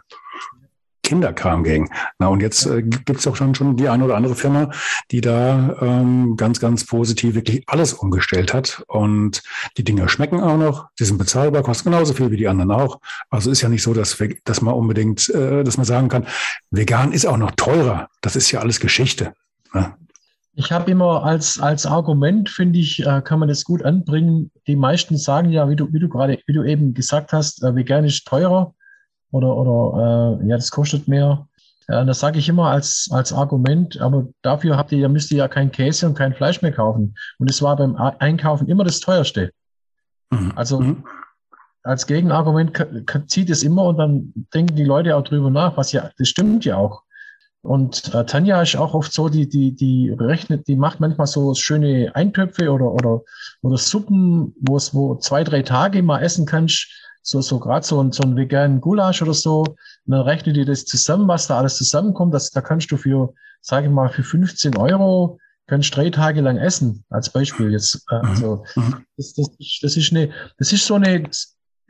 Kinderkram 1.08 1.64
gegen. 1.64 1.88
Na, 2.18 2.26
und 2.28 2.42
jetzt 2.42 2.66
äh, 2.66 2.82
gibt 2.82 3.20
es 3.20 3.26
auch 3.26 3.34
schon, 3.34 3.54
schon 3.54 3.78
die 3.78 3.88
eine 3.88 4.04
oder 4.04 4.16
andere 4.16 4.34
Firma, 4.34 4.70
die 5.10 5.22
da 5.22 5.74
ähm, 5.80 6.36
ganz, 6.36 6.60
ganz 6.60 6.84
positiv 6.84 7.34
wirklich 7.34 7.62
alles 7.66 7.94
umgestellt 7.94 8.52
hat. 8.52 8.84
Und 8.88 9.42
die 9.78 9.84
Dinge 9.84 10.06
schmecken 10.10 10.40
auch 10.42 10.58
noch, 10.58 10.88
die 11.00 11.04
sind 11.04 11.16
bezahlbar, 11.16 11.62
kosten 11.62 11.90
genauso 11.90 12.12
viel 12.12 12.30
wie 12.30 12.36
die 12.36 12.46
anderen 12.46 12.72
auch. 12.72 13.00
Also 13.30 13.50
ist 13.50 13.62
ja 13.62 13.70
nicht 13.70 13.82
so, 13.82 13.94
dass, 13.94 14.20
wir, 14.20 14.36
dass 14.44 14.60
man 14.60 14.74
unbedingt, 14.74 15.30
äh, 15.30 15.64
dass 15.64 15.78
man 15.78 15.86
sagen 15.86 16.08
kann, 16.08 16.26
vegan 16.70 17.12
ist 17.12 17.26
auch 17.26 17.38
noch 17.38 17.52
teurer. 17.52 18.10
Das 18.20 18.36
ist 18.36 18.50
ja 18.50 18.60
alles 18.60 18.78
Geschichte. 18.78 19.32
Ne? 19.72 19.94
Ich 20.58 20.72
habe 20.72 20.90
immer 20.90 21.22
als, 21.22 21.60
als 21.60 21.86
Argument, 21.86 22.48
finde 22.48 22.80
ich, 22.80 23.06
äh, 23.06 23.22
kann 23.22 23.38
man 23.38 23.48
das 23.48 23.62
gut 23.62 23.84
anbringen. 23.84 24.50
Die 24.66 24.74
meisten 24.74 25.16
sagen 25.16 25.50
ja, 25.50 25.70
wie 25.70 25.76
du, 25.76 25.92
wie 25.92 26.00
du 26.00 26.08
gerade, 26.08 26.36
wie 26.46 26.52
du 26.52 26.64
eben 26.64 26.94
gesagt 26.94 27.32
hast, 27.32 27.62
äh, 27.62 27.76
vegan 27.76 28.04
ist 28.04 28.26
teurer 28.26 28.74
oder, 29.30 29.56
oder 29.56 30.40
äh, 30.42 30.48
ja, 30.48 30.56
das 30.56 30.72
kostet 30.72 31.06
mehr. 31.06 31.46
Äh, 31.86 32.04
das 32.04 32.18
sage 32.18 32.40
ich 32.40 32.48
immer 32.48 32.70
als, 32.70 33.08
als 33.12 33.32
Argument, 33.32 34.00
aber 34.00 34.26
dafür 34.42 34.76
habt 34.76 34.90
ihr, 34.90 35.08
müsst 35.08 35.30
ihr 35.30 35.38
ja 35.38 35.46
kein 35.46 35.70
Käse 35.70 36.08
und 36.08 36.18
kein 36.18 36.34
Fleisch 36.34 36.60
mehr 36.60 36.72
kaufen. 36.72 37.14
Und 37.38 37.48
es 37.48 37.62
war 37.62 37.76
beim 37.76 37.94
Einkaufen 37.94 38.66
immer 38.66 38.82
das 38.82 38.98
teuerste. 38.98 39.52
Mhm. 40.30 40.54
Also 40.56 40.80
mhm. 40.80 41.04
als 41.84 42.04
Gegenargument 42.08 42.72
zieht 43.28 43.50
es 43.50 43.62
immer 43.62 43.84
und 43.84 43.98
dann 43.98 44.32
denken 44.52 44.74
die 44.74 44.84
Leute 44.84 45.14
auch 45.14 45.22
drüber 45.22 45.50
nach, 45.50 45.76
was 45.76 45.92
ja, 45.92 46.10
das 46.18 46.26
stimmt 46.26 46.64
ja 46.64 46.78
auch. 46.78 47.04
Und 47.68 48.14
äh, 48.14 48.24
Tanja 48.24 48.62
ist 48.62 48.76
auch 48.76 48.94
oft 48.94 49.12
so, 49.12 49.28
die, 49.28 49.46
die, 49.46 49.74
die 49.74 50.09
rechnet, 50.18 50.66
die 50.68 50.76
macht 50.76 51.00
manchmal 51.00 51.26
so 51.26 51.52
schöne 51.54 52.11
Eintöpfe 52.14 52.72
oder, 52.72 52.90
oder, 52.90 53.20
oder 53.61 53.76
Suppen, 53.76 54.54
wo 54.61 54.78
es, 54.78 54.94
wo 54.94 55.16
zwei, 55.16 55.44
drei 55.44 55.61
Tage 55.61 56.02
mal 56.02 56.20
essen 56.22 56.46
kannst. 56.46 56.88
So, 57.20 57.42
so 57.42 57.61
gerade 57.61 57.85
so, 57.85 58.02
ein, 58.02 58.11
so 58.11 58.22
ein 58.22 58.37
veganen 58.37 58.81
Gulasch 58.81 59.20
oder 59.20 59.35
so. 59.35 59.64
Und 59.64 59.76
dann 60.07 60.22
rechnet 60.22 60.57
die 60.57 60.64
das 60.64 60.87
zusammen, 60.87 61.28
was 61.28 61.46
da 61.46 61.59
alles 61.59 61.76
zusammenkommt. 61.76 62.33
Das, 62.33 62.50
da 62.52 62.62
kannst 62.62 62.90
du 62.90 62.96
für, 62.96 63.35
sage 63.61 63.88
ich 63.88 63.92
mal, 63.92 64.09
für 64.09 64.22
15 64.22 64.78
Euro 64.78 65.38
kannst 65.66 65.94
drei 65.94 66.09
Tage 66.09 66.40
lang 66.40 66.57
essen, 66.57 67.04
als 67.11 67.28
Beispiel 67.28 67.70
jetzt. 67.70 68.02
Äh, 68.11 68.14
mhm. 68.14 68.28
Also, 68.31 68.64
das, 69.18 69.35
das, 69.35 69.50
das 69.83 69.96
ist 69.98 70.11
eine, 70.11 70.31
das 70.57 70.72
ist 70.72 70.87
so 70.87 70.94
eine, 70.94 71.28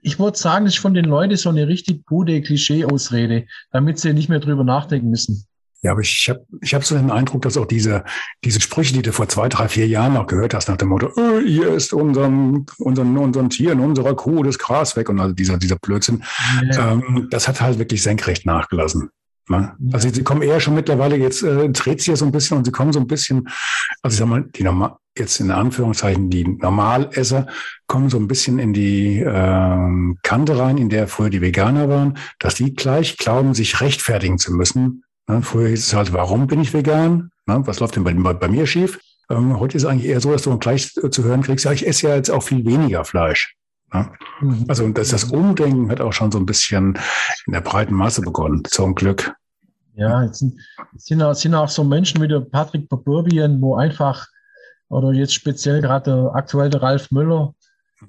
ich 0.02 0.18
würde 0.18 0.36
sagen, 0.36 0.64
das 0.64 0.74
ist 0.74 0.80
von 0.80 0.94
den 0.94 1.04
Leuten 1.04 1.36
so 1.36 1.50
eine 1.50 1.68
richtig 1.68 2.04
gute 2.04 2.42
Klischee-Ausrede, 2.42 3.46
damit 3.70 4.00
sie 4.00 4.12
nicht 4.12 4.28
mehr 4.28 4.40
drüber 4.40 4.64
nachdenken 4.64 5.10
müssen. 5.10 5.47
Ja, 5.82 5.92
aber 5.92 6.00
ich 6.00 6.28
habe 6.28 6.44
ich 6.60 6.74
hab 6.74 6.84
so 6.84 6.96
den 6.96 7.10
Eindruck, 7.10 7.42
dass 7.42 7.56
auch 7.56 7.66
diese, 7.66 8.02
diese 8.44 8.60
Sprüche, 8.60 8.94
die 8.94 9.02
du 9.02 9.12
vor 9.12 9.28
zwei, 9.28 9.48
drei, 9.48 9.68
vier 9.68 9.86
Jahren 9.86 10.14
noch 10.14 10.26
gehört 10.26 10.52
hast, 10.52 10.68
nach 10.68 10.76
dem 10.76 10.88
Motto, 10.88 11.12
oh, 11.14 11.38
hier 11.38 11.72
ist 11.72 11.92
unseren, 11.92 12.66
unseren, 12.78 13.16
unseren 13.16 13.48
Tieren, 13.48 13.78
unserer 13.78 14.16
Kuh 14.16 14.42
das 14.42 14.58
Gras 14.58 14.96
weg 14.96 15.08
und 15.08 15.20
also 15.20 15.34
dieser, 15.34 15.56
dieser 15.56 15.76
Blödsinn, 15.76 16.24
ja. 16.72 16.92
ähm, 16.92 17.28
das 17.30 17.46
hat 17.46 17.60
halt 17.60 17.78
wirklich 17.78 18.02
senkrecht 18.02 18.44
nachgelassen. 18.44 19.10
Ne? 19.48 19.72
Ja. 19.78 19.92
Also 19.92 20.08
sie 20.10 20.24
kommen 20.24 20.42
eher 20.42 20.58
schon 20.58 20.74
mittlerweile, 20.74 21.16
jetzt 21.16 21.44
äh, 21.44 21.68
dreht 21.70 22.00
sich 22.00 22.08
ja 22.08 22.16
so 22.16 22.24
ein 22.24 22.32
bisschen 22.32 22.58
und 22.58 22.64
sie 22.64 22.72
kommen 22.72 22.92
so 22.92 22.98
ein 22.98 23.06
bisschen, 23.06 23.48
also 24.02 24.14
ich 24.14 24.18
sag 24.18 24.28
mal, 24.28 24.44
die 24.56 24.64
normal, 24.64 24.96
jetzt 25.16 25.38
in 25.38 25.52
Anführungszeichen, 25.52 26.28
die 26.28 26.44
Normalesser 26.44 27.46
kommen 27.86 28.10
so 28.10 28.18
ein 28.18 28.26
bisschen 28.26 28.58
in 28.58 28.72
die 28.72 29.20
äh, 29.20 30.14
Kante 30.22 30.58
rein, 30.58 30.76
in 30.76 30.88
der 30.88 31.06
früher 31.06 31.30
die 31.30 31.40
Veganer 31.40 31.88
waren, 31.88 32.18
dass 32.40 32.56
die 32.56 32.74
gleich 32.74 33.16
glauben, 33.16 33.54
sich 33.54 33.80
rechtfertigen 33.80 34.38
zu 34.38 34.52
müssen, 34.52 35.04
Ne, 35.28 35.42
früher 35.42 35.68
hieß 35.68 35.86
es 35.86 35.94
halt, 35.94 36.12
warum 36.12 36.46
bin 36.46 36.60
ich 36.60 36.72
vegan? 36.72 37.30
Ne, 37.46 37.60
was 37.66 37.80
läuft 37.80 37.96
denn 37.96 38.04
bei, 38.04 38.14
bei, 38.14 38.32
bei 38.32 38.48
mir 38.48 38.66
schief? 38.66 38.98
Ähm, 39.30 39.60
heute 39.60 39.76
ist 39.76 39.84
es 39.84 39.88
eigentlich 39.88 40.08
eher 40.08 40.20
so, 40.20 40.32
dass 40.32 40.42
du 40.42 40.58
gleich 40.58 40.92
zu 40.92 41.24
hören 41.24 41.42
kriegst, 41.42 41.66
ja, 41.66 41.72
ich 41.72 41.86
esse 41.86 42.08
ja 42.08 42.16
jetzt 42.16 42.30
auch 42.30 42.42
viel 42.42 42.64
weniger 42.64 43.04
Fleisch. 43.04 43.54
Ne? 43.92 44.10
Mhm. 44.40 44.64
Also 44.68 44.88
das, 44.88 45.08
das 45.08 45.24
Umdenken 45.24 45.90
hat 45.90 46.00
auch 46.00 46.12
schon 46.12 46.32
so 46.32 46.38
ein 46.38 46.46
bisschen 46.46 46.98
in 47.46 47.52
der 47.52 47.60
breiten 47.60 47.94
Masse 47.94 48.22
begonnen, 48.22 48.62
zum 48.64 48.94
Glück. 48.94 49.34
Ja, 49.96 50.22
jetzt 50.22 50.38
sind, 50.38 50.54
sind, 50.96 51.22
auch, 51.22 51.34
sind 51.34 51.54
auch 51.54 51.68
so 51.68 51.84
Menschen 51.84 52.22
wie 52.22 52.28
der 52.28 52.40
Patrick 52.40 52.88
Baburbien, 52.88 53.60
wo 53.60 53.74
einfach, 53.76 54.26
oder 54.88 55.12
jetzt 55.12 55.34
speziell 55.34 55.82
gerade 55.82 56.10
der 56.10 56.34
aktuelle 56.34 56.80
Ralf 56.80 57.10
Müller, 57.10 57.54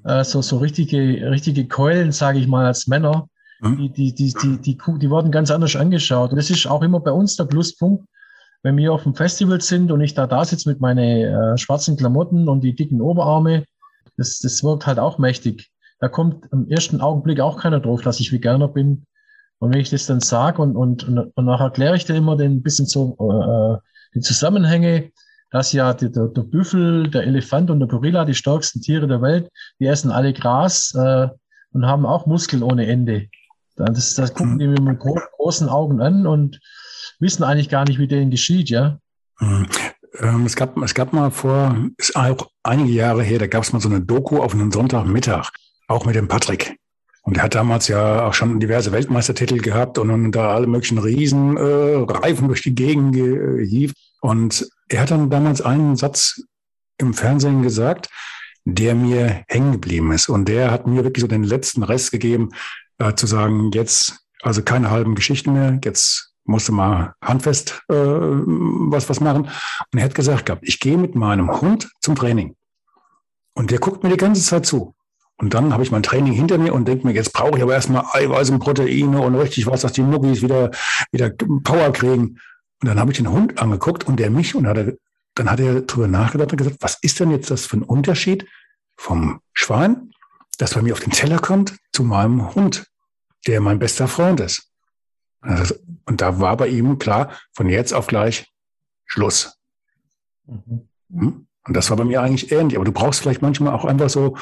äh, 0.06 0.24
so, 0.24 0.42
so 0.42 0.60
richtige, 0.60 1.30
richtige 1.32 1.68
Keulen, 1.68 2.12
sage 2.12 2.40
ich 2.40 2.48
mal, 2.48 2.66
als 2.66 2.88
Männer? 2.88 3.28
Die, 3.62 3.90
die, 3.90 4.14
die, 4.16 4.34
die, 4.34 4.58
die, 4.58 4.78
die 4.78 5.10
wurden 5.10 5.32
ganz 5.32 5.52
anders 5.52 5.76
angeschaut. 5.76 6.32
Und 6.32 6.38
das 6.38 6.50
ist 6.50 6.66
auch 6.66 6.82
immer 6.82 7.02
bei 7.02 7.12
uns 7.12 7.36
der 7.36 7.46
Pluspunkt, 7.46 8.06
wenn 8.64 8.78
wir 8.78 8.94
auf 8.94 9.04
dem 9.04 9.16
Festival 9.16 9.62
sind 9.62 9.92
und 9.92 10.02
ich 10.02 10.14
da 10.14 10.28
da 10.28 10.44
sitze 10.44 10.70
mit 10.70 10.80
meinen 10.80 11.00
äh, 11.00 11.58
schwarzen 11.58 11.98
Klamotten 11.98 12.48
und 12.48 12.62
die 12.62 12.76
dicken 12.76 13.02
Oberarme, 13.02 13.66
das, 14.18 14.40
das 14.40 14.64
wirkt 14.64 14.86
halt 14.86 15.00
auch 15.00 15.18
mächtig. 15.18 15.70
Da 16.00 16.08
kommt 16.08 16.46
im 16.52 16.70
ersten 16.70 17.02
Augenblick 17.02 17.40
auch 17.40 17.58
keiner 17.58 17.80
drauf, 17.80 18.02
dass 18.02 18.20
ich 18.20 18.32
Veganer 18.32 18.70
bin. 18.70 19.06
Und 19.60 19.74
wenn 19.74 19.82
ich 19.82 19.90
das 19.90 20.06
dann 20.06 20.22
sage 20.22 20.62
und, 20.62 20.76
und, 20.76 21.08
und, 21.08 21.20
und 21.36 21.46
nachher 21.46 21.66
erkläre 21.66 21.96
ich 21.96 22.06
dir 22.06 22.16
immer 22.16 22.38
den 22.38 22.62
bisschen 22.62 22.86
so 22.86 23.18
äh, 23.20 23.78
die 24.16 24.22
Zusammenhänge, 24.22 25.12
dass 25.52 25.74
ja 25.74 25.94
der, 25.94 26.10
der, 26.10 26.28
der 26.28 26.44
Büffel, 26.44 27.10
der 27.10 27.24
Elefant 27.24 27.70
und 27.70 27.80
der 27.80 27.90
Gorilla, 27.90 28.24
die 28.24 28.36
stärksten 28.36 28.82
Tiere 28.82 29.08
der 29.08 29.22
Welt, 29.22 29.50
die 29.80 29.88
essen 29.88 30.12
alle 30.12 30.32
Gras 30.32 30.94
äh, 30.96 31.28
und 31.72 31.86
haben 31.86 32.06
auch 32.06 32.26
Muskeln 32.26 32.64
ohne 32.64 32.88
Ende. 32.88 33.28
Das, 33.86 34.14
das 34.16 34.34
gucken 34.34 34.60
die 34.60 34.68
mir 34.68 34.82
mit 34.82 35.00
großen 35.00 35.70
Augen 35.70 36.02
an 36.02 36.28
und 36.28 36.60
wissen 37.20 37.44
eigentlich 37.44 37.70
gar 37.70 37.86
nicht, 37.86 38.00
wie 38.00 38.08
denen 38.08 38.32
geschieht, 38.32 38.70
ja. 38.70 39.00
Hm. 39.38 39.68
Ähm, 40.20 40.46
es, 40.46 40.56
gab, 40.56 40.78
es 40.78 40.94
gab 40.94 41.14
mal 41.14 41.32
vor, 41.32 41.76
ist 41.98 42.16
auch 42.16 42.50
einige 42.64 42.92
Jahre 42.92 43.24
her, 43.24 43.40
da 43.40 43.48
gab 43.48 43.64
es 43.64 43.74
mal 43.74 43.80
so 43.80 43.90
eine 43.90 44.02
Doku 44.02 44.42
auf 44.42 44.54
einen 44.54 44.72
Sonntagmittag, 44.72 45.52
auch 45.88 46.06
mit 46.06 46.16
dem 46.16 46.28
Patrick. 46.28 46.78
Und 47.22 47.38
er 47.38 47.44
hat 47.44 47.56
damals 47.56 47.88
ja 47.88 48.26
auch 48.26 48.34
schon 48.34 48.60
diverse 48.60 48.92
Weltmeistertitel 48.92 49.60
gehabt 49.60 49.98
und, 49.98 50.10
und 50.10 50.32
da 50.32 50.54
alle 50.54 50.68
möglichen 50.68 50.98
Riesen 50.98 51.58
äh, 51.58 51.62
Reifen 51.62 52.48
durch 52.48 52.64
die 52.64 52.74
Gegend 52.74 53.14
gehievt. 53.14 53.96
Und 54.22 54.68
er 54.88 55.02
hat 55.02 55.12
dann 55.12 55.30
damals 55.30 55.62
einen 55.62 55.96
Satz 55.96 56.42
im 56.98 57.14
Fernsehen 57.14 57.62
gesagt, 57.62 58.10
der 58.66 58.96
mir 58.96 59.44
hängen 59.48 59.74
geblieben 59.74 60.12
ist. 60.12 60.30
Und 60.30 60.48
der 60.48 60.72
hat 60.72 60.88
mir 60.88 61.04
wirklich 61.04 61.22
so 61.22 61.28
den 61.28 61.44
letzten 61.44 61.84
Rest 61.84 62.12
gegeben, 62.12 62.50
äh, 63.00 63.16
zu 63.16 63.28
sagen, 63.28 63.72
jetzt 63.74 64.20
also 64.42 64.62
keine 64.62 64.92
halben 64.92 65.16
Geschichten 65.16 65.54
mehr, 65.54 65.80
jetzt 65.84 66.34
musste 66.46 66.72
mal 66.72 67.14
handfest 67.24 67.82
äh, 67.90 67.94
was, 67.94 69.10
was 69.10 69.20
machen. 69.20 69.44
Und 69.44 70.00
er 70.00 70.04
hat 70.04 70.16
gesagt 70.16 70.46
gehabt, 70.46 70.68
ich 70.68 70.80
gehe 70.80 70.98
mit 70.98 71.16
meinem 71.16 71.62
Hund 71.62 71.90
zum 72.02 72.16
Training. 72.16 72.56
Und 73.54 73.72
der 73.72 73.80
guckt 73.80 74.04
mir 74.04 74.10
die 74.10 74.18
ganze 74.18 74.42
Zeit 74.42 74.66
zu. 74.66 74.96
Und 75.38 75.54
dann 75.54 75.74
habe 75.74 75.84
ich 75.84 75.92
mein 75.92 76.04
Training 76.04 76.34
hinter 76.34 76.58
mir 76.58 76.74
und 76.74 76.88
denke 76.88 77.08
mir, 77.08 77.14
jetzt 77.14 77.32
brauche 77.32 77.58
ich 77.58 77.64
aber 77.64 77.74
erstmal 77.74 78.04
Eiweiß 78.12 78.50
und 78.50 78.60
Proteine 78.60 79.22
und 79.22 79.36
richtig 79.36 79.68
was, 79.68 79.82
dass 79.82 79.94
die 79.94 80.02
Muggis 80.02 80.42
wieder, 80.42 80.72
wieder 81.12 81.30
Power 81.30 81.94
kriegen. 81.94 82.40
Und 82.82 82.88
dann 82.88 83.00
habe 83.00 83.12
ich 83.12 83.18
den 83.18 83.32
Hund 83.32 83.58
angeguckt 83.62 84.06
und 84.08 84.20
der 84.20 84.32
mich 84.32 84.56
und 84.56 84.68
hat 84.68 84.78
er, 84.78 84.94
dann 85.36 85.50
hat 85.50 85.60
er 85.60 85.82
darüber 85.82 86.08
nachgedacht 86.08 86.52
und 86.52 86.58
gesagt, 86.58 86.78
was 86.82 86.98
ist 87.02 87.20
denn 87.20 87.32
jetzt 87.32 87.52
das 87.52 87.66
für 87.66 87.78
ein 87.78 87.84
Unterschied 87.84 88.48
vom 88.98 89.40
Schwein, 89.54 90.12
das 90.60 90.74
bei 90.76 90.82
mir 90.82 90.94
auf 90.94 91.00
den 91.00 91.12
Teller 91.12 91.40
kommt, 91.40 91.76
zu 91.92 92.04
meinem 92.04 92.54
Hund, 92.54 92.86
der 93.48 93.62
mein 93.62 93.80
bester 93.80 94.08
Freund 94.08 94.40
ist. 94.42 94.70
Also, 95.42 95.76
und 96.06 96.22
da 96.22 96.40
war 96.40 96.58
bei 96.58 96.68
ihm 96.68 97.00
klar, 97.00 97.32
von 97.54 97.70
jetzt 97.70 97.94
auf 97.94 98.08
gleich 98.08 98.52
Schluss. 99.06 99.58
Mhm. 100.46 100.88
Hm? 101.12 101.48
Und 101.66 101.74
das 101.74 101.90
war 101.90 101.98
bei 101.98 102.04
mir 102.04 102.22
eigentlich 102.22 102.52
ähnlich. 102.52 102.76
Aber 102.76 102.86
du 102.86 102.92
brauchst 102.92 103.22
vielleicht 103.22 103.42
manchmal 103.42 103.74
auch 103.74 103.86
einfach 103.86 104.10
so, 104.10 104.36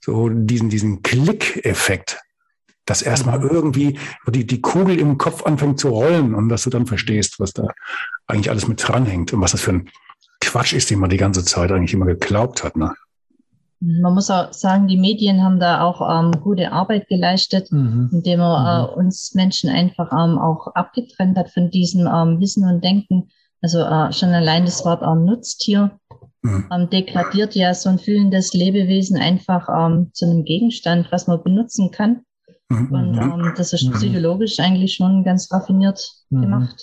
so 0.00 0.28
diesen, 0.28 0.70
diesen 0.70 1.02
Klick-Effekt, 1.02 2.20
dass 2.84 3.02
erstmal 3.02 3.38
mhm. 3.38 3.50
irgendwie 3.50 3.98
die, 4.26 4.46
die 4.46 4.60
Kugel 4.60 4.98
im 4.98 5.18
Kopf 5.18 5.44
anfängt 5.44 5.78
zu 5.78 5.90
rollen 5.90 6.34
und 6.34 6.48
dass 6.48 6.64
du 6.64 6.70
dann 6.70 6.86
verstehst, 6.86 7.38
was 7.38 7.52
da 7.52 7.68
eigentlich 8.26 8.50
alles 8.50 8.66
mit 8.66 8.86
dranhängt 8.86 9.32
und 9.32 9.40
was 9.40 9.52
das 9.52 9.60
für 9.60 9.72
ein 9.72 9.90
Quatsch 10.40 10.72
ist, 10.72 10.90
den 10.90 10.98
man 10.98 11.10
die 11.10 11.16
ganze 11.16 11.44
Zeit 11.44 11.70
eigentlich 11.70 11.94
immer 11.94 12.06
geglaubt 12.06 12.64
hat. 12.64 12.76
Ne? 12.76 12.94
Man 13.80 14.12
muss 14.12 14.30
auch 14.30 14.52
sagen, 14.52 14.88
die 14.88 14.98
Medien 14.98 15.42
haben 15.42 15.58
da 15.58 15.82
auch 15.82 16.02
ähm, 16.02 16.32
gute 16.42 16.70
Arbeit 16.70 17.08
geleistet, 17.08 17.72
mhm. 17.72 18.10
indem 18.12 18.40
man 18.40 18.66
äh, 18.66 18.92
mhm. 18.92 18.98
uns 18.98 19.34
Menschen 19.34 19.70
einfach 19.70 20.12
ähm, 20.12 20.38
auch 20.38 20.68
abgetrennt 20.74 21.38
hat 21.38 21.50
von 21.50 21.70
diesem 21.70 22.06
ähm, 22.06 22.40
Wissen 22.40 22.68
und 22.68 22.84
Denken. 22.84 23.30
Also 23.62 23.80
äh, 23.80 24.12
schon 24.12 24.30
allein 24.30 24.66
das 24.66 24.84
Wort 24.84 25.02
ähm, 25.02 25.24
Nutztier 25.24 25.98
mhm. 26.42 26.68
ähm, 26.70 26.90
degradiert 26.90 27.54
ja 27.54 27.72
so 27.72 27.88
ein 27.88 27.98
fühlendes 27.98 28.52
Lebewesen 28.52 29.16
einfach 29.16 29.68
ähm, 29.68 30.10
zu 30.12 30.26
einem 30.26 30.44
Gegenstand, 30.44 31.10
was 31.10 31.26
man 31.26 31.42
benutzen 31.42 31.90
kann. 31.90 32.20
Mhm. 32.68 32.92
Und 32.92 33.18
ähm, 33.18 33.54
das 33.56 33.72
ist 33.72 33.86
mhm. 33.86 33.92
psychologisch 33.92 34.60
eigentlich 34.60 34.94
schon 34.94 35.24
ganz 35.24 35.50
raffiniert 35.50 36.06
mhm. 36.28 36.42
gemacht. 36.42 36.82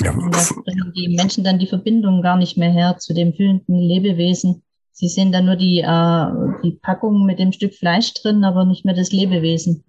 Ja. 0.00 0.12
Und 0.12 0.32
da 0.32 0.40
bringen 0.64 0.92
die 0.96 1.16
Menschen 1.16 1.42
dann 1.42 1.58
die 1.58 1.66
Verbindung 1.66 2.22
gar 2.22 2.36
nicht 2.36 2.56
mehr 2.56 2.70
her 2.70 2.96
zu 2.98 3.12
dem 3.12 3.34
fühlenden 3.34 3.80
Lebewesen 3.80 4.62
Sie 4.98 5.06
sehen 5.06 5.30
dann 5.30 5.46
nur 5.46 5.54
die, 5.54 5.78
äh, 5.78 6.26
die 6.64 6.72
Packung 6.72 7.24
mit 7.24 7.38
dem 7.38 7.52
Stück 7.52 7.72
Fleisch 7.72 8.14
drin, 8.14 8.42
aber 8.42 8.64
nicht 8.64 8.84
mehr 8.84 8.96
das 8.96 9.12
Lebewesen. 9.12 9.84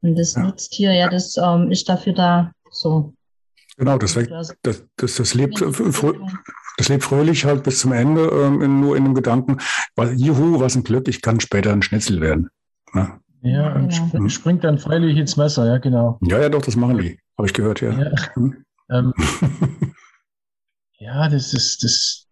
Und 0.00 0.18
das 0.18 0.36
ja. 0.36 0.42
Nutztier, 0.42 0.94
ja, 0.94 1.10
das 1.10 1.36
ähm, 1.36 1.70
ist 1.70 1.86
dafür 1.86 2.14
da 2.14 2.52
so. 2.70 3.12
Genau, 3.76 3.98
das, 3.98 4.14
das, 4.14 4.56
das, 4.62 4.86
das, 4.96 5.34
lebt, 5.34 5.60
das 5.60 6.88
lebt 6.88 7.04
fröhlich 7.04 7.44
halt 7.44 7.62
bis 7.62 7.80
zum 7.80 7.92
Ende, 7.92 8.22
ähm, 8.22 8.80
nur 8.80 8.96
in 8.96 9.04
dem 9.04 9.14
Gedanken, 9.14 9.58
weil, 9.96 10.18
juhu, 10.18 10.58
was 10.58 10.76
ein 10.76 10.82
Glück, 10.82 11.08
ich 11.08 11.20
kann 11.20 11.40
später 11.40 11.70
ein 11.70 11.82
Schnitzel 11.82 12.22
werden. 12.22 12.48
Ne? 12.94 13.20
Ja, 13.42 13.74
und 13.74 13.90
genau. 13.90 14.24
sp 14.24 14.32
springt 14.32 14.64
dann 14.64 14.78
freilich 14.78 15.18
ins 15.18 15.36
Messer, 15.36 15.66
ja, 15.66 15.76
genau. 15.76 16.18
Ja, 16.22 16.40
ja, 16.40 16.48
doch, 16.48 16.62
das 16.62 16.74
machen 16.74 16.96
die, 16.96 17.20
habe 17.36 17.46
ich 17.46 17.52
gehört, 17.52 17.82
ja. 17.82 17.90
Ja, 17.90 18.34
hm. 18.34 18.64
ähm, 18.90 19.12
ja 20.98 21.28
das 21.28 21.52
ist, 21.52 21.84
das, 21.84 22.27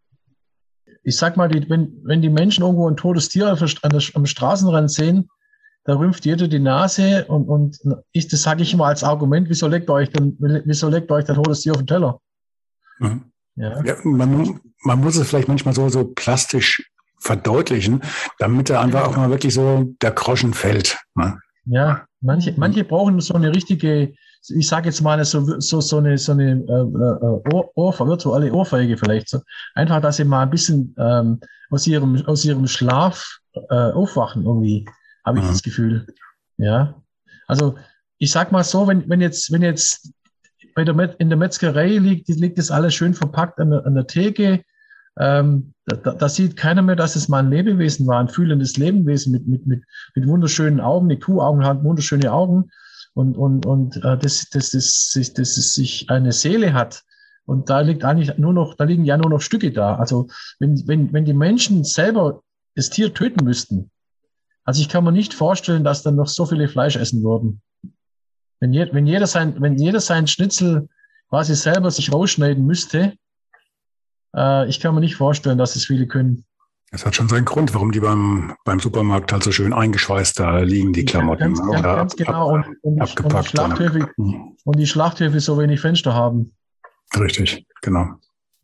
ich 1.07 1.17
sag 1.17 1.37
mal, 1.37 1.49
die, 1.49 1.71
wenn, 1.71 2.01
wenn 2.03 2.21
die 2.21 2.29
Menschen 2.29 2.65
irgendwo 2.65 2.91
ein 2.91 2.97
totes 2.97 3.29
Tier 3.29 3.57
am 4.15 4.27
Straßenrand 4.27 4.91
sehen, 4.91 5.31
da 5.85 5.95
rümpft 5.95 6.25
jeder 6.25 6.49
die 6.49 6.59
Nase 6.59 7.25
und, 7.27 7.49
und 7.49 7.79
ich, 8.11 8.27
das 8.27 8.43
sage 8.43 8.65
ich 8.65 8.75
immer 8.75 8.87
als 8.87 9.05
Argument, 9.05 9.49
wieso 9.49 9.69
legt 9.69 9.89
euch 9.89 10.11
denn, 10.11 10.37
wieso 10.65 10.89
legt 10.89 11.13
euch 11.13 11.29
ein 11.29 11.37
totes 11.37 11.61
Tier 11.61 11.73
auf 11.73 11.79
den 11.79 11.87
Teller? 11.87 12.21
Mhm. 12.99 13.31
Ja. 13.55 13.85
ja 13.85 13.95
man, 14.03 14.61
man, 14.83 15.01
muss 15.01 15.17
es 15.17 15.29
vielleicht 15.29 15.47
manchmal 15.47 15.75
so, 15.75 15.89
so 15.89 16.07
plastisch 16.07 16.91
verdeutlichen, 17.21 18.03
damit 18.41 18.69
er 18.69 18.81
einfach 18.81 19.07
auch 19.07 19.17
mal 19.17 19.31
wirklich 19.31 19.55
so 19.55 19.95
der 20.03 20.11
Groschen 20.11 20.55
fällt. 20.55 20.99
Ne? 21.15 21.39
Ja, 21.67 22.05
manche, 22.21 22.53
manche 22.57 22.83
brauchen 22.83 23.21
so 23.21 23.35
eine 23.35 23.55
richtige 23.55 24.13
ich 24.51 24.69
sage 24.69 24.89
jetzt 24.89 25.01
mal 25.01 25.25
so, 25.25 25.61
so, 25.61 25.81
so 25.81 25.99
eine, 25.99 26.19
so 26.19 26.33
eine 26.33 26.53
äh, 26.53 26.73
äh 26.73 27.55
Ohr, 27.55 27.71
Ohr, 27.75 27.99
virtuelle 27.99 28.53
Ohrfeige 28.53 28.97
vielleicht. 28.97 29.29
So. 29.29 29.41
Einfach, 29.75 30.01
dass 30.01 30.17
sie 30.17 30.25
mal 30.25 30.43
ein 30.43 30.51
bisschen 30.51 30.95
ähm, 30.99 31.41
aus, 31.71 31.87
ihrem, 31.87 32.25
aus 32.27 32.45
ihrem 32.45 32.67
Schlaf 32.67 33.39
äh, 33.55 33.75
aufwachen, 33.75 34.45
irgendwie, 34.45 34.87
habe 35.25 35.39
ich 35.39 35.45
mhm. 35.45 35.49
das 35.49 35.63
Gefühl. 35.63 36.07
Ja. 36.59 37.03
Also 37.47 37.77
ich 38.19 38.31
sag 38.31 38.53
mal 38.53 38.65
so, 38.65 38.87
wenn, 38.87 39.09
wenn 39.09 39.21
jetzt, 39.21 39.53
wenn 39.53 39.63
jetzt 39.63 40.13
bei 40.75 40.85
der 40.85 40.95
Met, 40.95 41.17
in 41.19 41.29
der 41.29 41.39
Metzgerei 41.39 41.99
liegt, 41.99 42.29
liegt 42.29 42.59
das 42.59 42.71
alles 42.71 42.95
schön 42.95 43.15
verpackt 43.15 43.59
an 43.59 43.71
der, 43.71 43.87
an 43.87 43.95
der 43.95 44.07
Theke. 44.07 44.63
Ähm, 45.19 45.73
da, 45.87 46.13
da 46.13 46.29
sieht 46.29 46.57
keiner 46.57 46.83
mehr, 46.83 46.97
dass 46.97 47.17
es 47.17 47.29
mal 47.29 47.39
ein 47.39 47.51
Lebewesen 47.51 48.07
war, 48.07 48.21
ein 48.21 48.29
fühlendes 48.29 48.77
Lebewesen 48.77 49.33
mit, 49.33 49.47
mit, 49.47 49.67
mit, 49.67 49.83
mit 50.15 50.27
wunderschönen 50.27 50.81
Augen. 50.81 51.09
Die 51.09 51.19
Kuhaugen 51.19 51.65
hat 51.65 51.83
wunderschöne 51.83 52.31
Augen 52.33 52.71
und, 53.17 53.39
und, 53.39 53.65
und 53.65 53.97
äh, 53.97 54.19
dass, 54.19 54.51
dass, 54.51 54.71
dass, 54.71 55.13
dass, 55.15 55.33
dass 55.33 55.57
es 55.57 55.75
sich 55.75 56.11
eine 56.11 56.33
Seele 56.33 56.75
hat. 56.75 57.03
Und 57.47 57.71
da 57.71 57.81
liegt 57.81 58.05
eigentlich 58.05 58.37
nur 58.37 58.53
noch, 58.53 58.75
da 58.75 58.85
liegen 58.85 59.07
ja 59.07 59.17
nur 59.17 59.31
noch 59.31 59.41
Stücke 59.41 59.73
da. 59.73 59.97
Also 59.97 60.29
wenn, 60.59 60.87
wenn, 60.87 61.13
wenn 61.15 61.25
die 61.25 61.33
Menschen 61.33 61.83
selber 61.83 62.43
das 62.75 62.91
Tier 62.91 63.15
töten 63.15 63.43
müssten, 63.43 63.91
also 64.65 64.83
ich 64.83 64.91
kann 64.91 65.03
mir 65.03 65.13
nicht 65.13 65.33
vorstellen, 65.33 65.83
dass 65.83 66.03
dann 66.03 66.17
noch 66.17 66.29
so 66.29 66.45
viele 66.45 66.69
Fleisch 66.69 66.97
essen 66.97 67.23
würden. 67.23 67.63
Wenn, 68.61 68.75
je, 68.75 68.93
wenn, 68.93 69.07
jeder 69.07 69.27
sein, 69.27 69.63
wenn 69.63 69.79
jeder 69.79 70.01
sein 70.01 70.27
Schnitzel 70.27 70.87
quasi 71.31 71.55
selber 71.55 71.91
sich 71.91 72.13
rausschneiden 72.13 72.67
müsste, 72.67 73.15
äh, 74.37 74.69
ich 74.69 74.79
kann 74.79 74.95
mir 74.95 75.01
nicht 75.01 75.17
vorstellen, 75.17 75.57
dass 75.57 75.75
es 75.75 75.87
viele 75.87 76.07
können. 76.07 76.45
Es 76.93 77.05
hat 77.05 77.17
schon 77.17 77.29
seinen 77.29 77.45
Grund, 77.45 77.75
warum 77.75 77.91
die 77.91 78.01
beim, 78.01 78.55
beim 78.65 78.79
Supermarkt 78.79 79.33
halt 79.33 79.43
so 79.43 79.51
schön 79.51 79.73
eingeschweißt 79.73 80.39
da 80.39 80.61
liegen, 80.61 80.93
die 80.93 81.05
Klamotten. 81.05 81.55
Ja, 81.55 81.81
ganz, 81.81 81.83
ganz, 81.83 81.85
ganz 81.85 82.17
genau. 82.17 82.57
Ab, 82.57 82.67
und, 82.67 82.77
und, 82.83 83.01
abgepackt. 83.01 83.35
Und 83.35 83.43
die, 83.43 83.49
Schlachthöfe, 83.49 84.09
und 84.17 84.79
die 84.79 84.87
Schlachthöfe 84.87 85.41
so 85.41 85.59
wenig 85.59 85.81
Fenster 85.81 86.15
haben. 86.15 86.53
Richtig, 87.19 87.67
genau. 87.83 88.15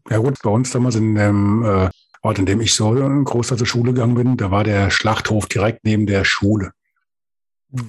Ja 0.08 0.18
gut, 0.18 0.38
bei 0.42 0.50
uns 0.50 0.70
damals 0.70 0.94
in 0.94 1.14
dem 1.14 1.64
äh, 1.64 1.90
Ort, 2.22 2.38
in 2.38 2.46
dem 2.46 2.60
ich 2.60 2.74
so 2.74 2.92
groß 2.92 3.48
zur 3.48 3.66
Schule 3.66 3.92
gegangen 3.92 4.14
bin, 4.14 4.36
da 4.36 4.50
war 4.50 4.62
der 4.62 4.90
Schlachthof 4.90 5.46
direkt 5.46 5.84
neben 5.84 6.06
der 6.06 6.24
Schule. 6.24 6.70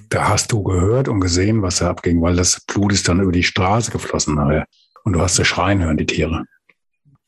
Da 0.09 0.29
hast 0.29 0.51
du 0.51 0.63
gehört 0.63 1.07
und 1.07 1.19
gesehen, 1.19 1.61
was 1.61 1.77
da 1.77 1.89
abging, 1.89 2.21
weil 2.21 2.35
das 2.35 2.61
Blut 2.61 2.93
ist 2.93 3.07
dann 3.07 3.19
über 3.19 3.31
die 3.31 3.43
Straße 3.43 3.91
geflossen 3.91 4.35
nachher. 4.35 4.65
Und 5.03 5.13
du 5.13 5.21
hast 5.21 5.35
sie 5.35 5.45
schreien 5.45 5.83
hören, 5.83 5.97
die 5.97 6.05
Tiere. 6.05 6.45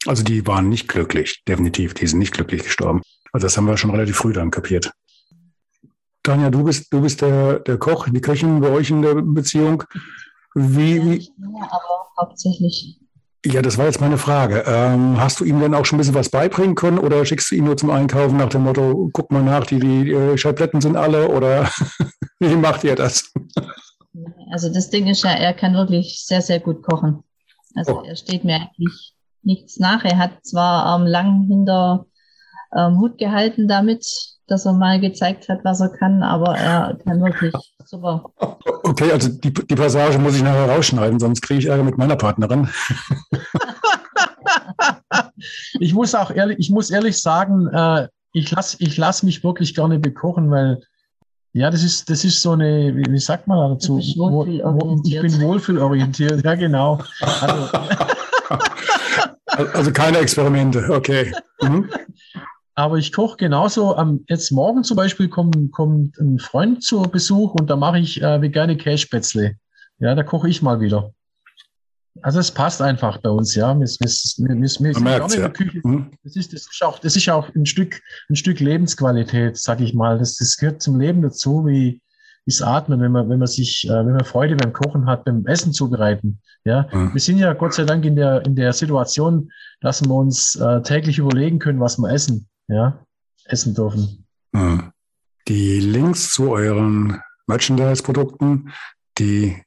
Also 0.05 0.23
die 0.23 0.45
waren 0.45 0.69
nicht 0.69 0.87
glücklich, 0.87 1.43
definitiv. 1.47 1.93
Die 1.93 2.07
sind 2.07 2.19
nicht 2.19 2.33
glücklich 2.33 2.63
gestorben. 2.63 3.01
Also 3.31 3.47
das 3.47 3.57
haben 3.57 3.65
wir 3.65 3.77
schon 3.77 3.91
relativ 3.91 4.17
früh 4.17 4.33
dann 4.33 4.51
kapiert. 4.51 4.91
Tanja, 6.23 6.49
du 6.49 6.63
bist, 6.63 6.91
du 6.91 7.01
bist 7.01 7.21
der, 7.21 7.59
der 7.59 7.77
Koch, 7.77 8.07
die 8.09 8.21
Köchin 8.21 8.59
bei 8.61 8.69
euch 8.69 8.89
in 8.89 9.01
der 9.01 9.15
Beziehung. 9.15 9.83
Wie, 10.55 11.03
wie? 11.03 11.17
Ja, 11.17 11.67
aber 11.69 12.07
hauptsächlich. 12.19 12.99
Ja, 13.45 13.61
das 13.61 13.77
war 13.77 13.85
jetzt 13.85 14.01
meine 14.01 14.17
Frage. 14.17 14.63
Ähm, 14.65 15.19
hast 15.19 15.39
du 15.39 15.45
ihm 15.45 15.59
denn 15.59 15.75
auch 15.75 15.85
schon 15.85 15.97
ein 15.97 15.99
bisschen 15.99 16.15
was 16.15 16.29
beibringen 16.29 16.73
können 16.73 16.97
oder 16.97 17.23
schickst 17.25 17.51
du 17.51 17.55
ihn 17.55 17.65
nur 17.65 17.77
zum 17.77 17.91
Einkaufen 17.91 18.37
nach 18.37 18.49
dem 18.49 18.63
Motto, 18.63 19.09
guck 19.13 19.31
mal 19.31 19.43
nach, 19.43 19.67
die, 19.67 19.79
die 19.79 20.11
äh, 20.11 20.37
Scheibletten 20.37 20.81
sind 20.81 20.95
alle 20.95 21.27
oder 21.29 21.69
wie 22.39 22.55
macht 22.55 22.83
ihr 22.83 22.95
das? 22.95 23.31
Also 24.51 24.73
das 24.73 24.89
Ding 24.89 25.07
ist 25.07 25.23
ja, 25.23 25.31
er 25.31 25.53
kann 25.53 25.75
wirklich 25.75 26.23
sehr, 26.25 26.41
sehr 26.41 26.59
gut 26.59 26.81
kochen. 26.81 27.23
Also 27.75 27.99
oh. 27.99 28.03
er 28.03 28.15
steht 28.15 28.45
mir 28.45 28.55
eigentlich 28.55 29.14
nichts 29.45 29.79
nach. 29.79 30.03
Er 30.03 30.17
hat 30.17 30.43
zwar 30.43 30.99
ähm, 30.99 31.07
lang 31.07 31.45
hinter 31.47 32.05
ähm, 32.75 32.99
Hut 32.99 33.17
gehalten 33.17 33.67
damit, 33.67 34.05
dass 34.47 34.65
er 34.65 34.73
mal 34.73 34.99
gezeigt 34.99 35.49
hat, 35.49 35.59
was 35.63 35.81
er 35.81 35.89
kann, 35.89 36.23
aber 36.23 36.57
er 36.57 36.97
kann 37.03 37.21
wirklich 37.21 37.53
super. 37.83 38.31
Okay, 38.83 39.11
also 39.11 39.29
die, 39.29 39.53
die 39.53 39.75
Passage 39.75 40.19
muss 40.19 40.35
ich 40.35 40.43
nachher 40.43 40.69
rausschneiden, 40.69 41.19
sonst 41.19 41.41
kriege 41.41 41.59
ich 41.59 41.65
Ärger 41.65 41.83
mit 41.83 41.97
meiner 41.97 42.15
Partnerin. 42.15 42.69
ich 45.79 45.93
muss 45.93 46.13
auch 46.13 46.31
ehrlich, 46.31 46.59
ich 46.59 46.69
muss 46.69 46.91
ehrlich 46.91 47.21
sagen, 47.21 47.67
äh, 47.67 48.07
ich 48.33 48.51
lasse 48.51 48.77
ich 48.79 48.97
lass 48.97 49.23
mich 49.23 49.43
wirklich 49.43 49.73
gerne 49.73 49.97
bekochen, 49.97 50.51
weil 50.51 50.81
ja, 51.53 51.71
das 51.71 51.83
ist, 51.83 52.09
das 52.09 52.25
ist 52.25 52.41
so 52.41 52.51
eine, 52.51 52.93
wie, 52.93 53.05
wie 53.09 53.19
sagt 53.19 53.47
man 53.47 53.71
dazu? 53.71 53.97
Ich 53.97 54.15
bin 54.15 55.41
wohlfühlorientiert, 55.41 56.43
ja 56.43 56.55
genau. 56.55 56.99
Also, 57.21 57.69
Also 59.73 59.91
keine 59.91 60.17
Experimente, 60.19 60.89
okay. 60.89 61.33
Mhm. 61.61 61.89
Aber 62.75 62.97
ich 62.97 63.13
koche 63.13 63.37
genauso. 63.37 63.95
Am, 63.95 64.25
jetzt 64.27 64.51
morgen 64.51 64.83
zum 64.83 64.97
Beispiel 64.97 65.29
kommt, 65.29 65.71
kommt 65.71 66.17
ein 66.17 66.39
Freund 66.39 66.83
zu 66.83 67.01
Besuch 67.03 67.53
und 67.53 67.69
da 67.69 67.75
mache 67.75 67.99
ich 67.99 68.21
äh, 68.21 68.41
vegane 68.41 68.75
Kässpätzle. 68.75 69.55
Ja, 69.99 70.13
da 70.13 70.23
koche 70.23 70.49
ich 70.49 70.61
mal 70.61 70.81
wieder. 70.81 71.13
Also 72.21 72.39
es 72.39 72.51
passt 72.51 72.81
einfach 72.81 73.17
bei 73.17 73.29
uns, 73.29 73.55
ja. 73.55 73.73
Wir, 73.77 73.85
wir, 73.85 74.09
wir, 74.09 74.61
wir 74.61 74.67
sind 74.67 75.03
merkt's, 75.03 75.35
in 75.35 75.41
der 75.41 75.49
ja. 75.49 75.53
Küche. 75.53 75.81
Mhm. 75.83 76.11
Das 76.23 76.35
ist, 76.35 76.53
das 76.53 76.61
ist 76.61 76.83
auch, 76.83 76.99
das 76.99 77.15
ist 77.15 77.29
auch 77.29 77.53
ein 77.55 77.65
Stück, 77.65 78.01
ein 78.29 78.35
Stück 78.35 78.59
Lebensqualität, 78.59 79.57
sag 79.57 79.79
ich 79.79 79.93
mal. 79.93 80.19
Das, 80.19 80.35
das 80.35 80.57
gehört 80.57 80.81
zum 80.81 80.99
Leben 80.99 81.21
dazu, 81.21 81.65
wie 81.65 82.01
das 82.45 82.61
Atmen, 82.61 83.01
wenn 83.01 83.11
man, 83.11 83.27
wenn 83.29 83.39
man 83.39 83.47
sich, 83.47 83.85
äh, 83.87 83.91
wenn 84.05 84.13
man 84.13 84.23
Freude 84.25 84.55
beim 84.55 84.71
Kochen 84.73 85.05
hat, 85.07 85.25
beim 85.25 85.45
Essen 85.47 85.73
zubereiten. 85.73 86.39
Ja, 86.63 86.87
Mhm. 86.91 87.13
wir 87.13 87.21
sind 87.21 87.37
ja 87.37 87.53
Gott 87.53 87.73
sei 87.73 87.83
Dank 87.85 88.05
in 88.05 88.15
der, 88.15 88.45
in 88.45 88.55
der 88.55 88.73
Situation, 88.73 89.51
dass 89.81 90.03
wir 90.03 90.13
uns 90.13 90.55
äh, 90.55 90.81
täglich 90.81 91.17
überlegen 91.19 91.59
können, 91.59 91.79
was 91.79 91.97
wir 91.97 92.09
essen, 92.11 92.47
ja, 92.67 92.99
essen 93.45 93.73
dürfen. 93.73 94.25
Mhm. 94.51 94.91
Die 95.47 95.79
Links 95.79 96.31
zu 96.31 96.51
euren 96.51 97.21
Merchandise-Produkten, 97.47 98.71
die 99.19 99.61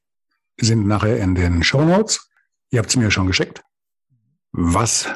sind 0.60 0.86
nachher 0.86 1.18
in 1.18 1.34
den 1.36 1.62
Show 1.62 1.84
Notes. 1.84 2.28
Ihr 2.70 2.80
habt 2.80 2.90
sie 2.90 2.98
mir 2.98 3.10
schon 3.10 3.26
geschickt. 3.28 3.62
Was 4.52 5.08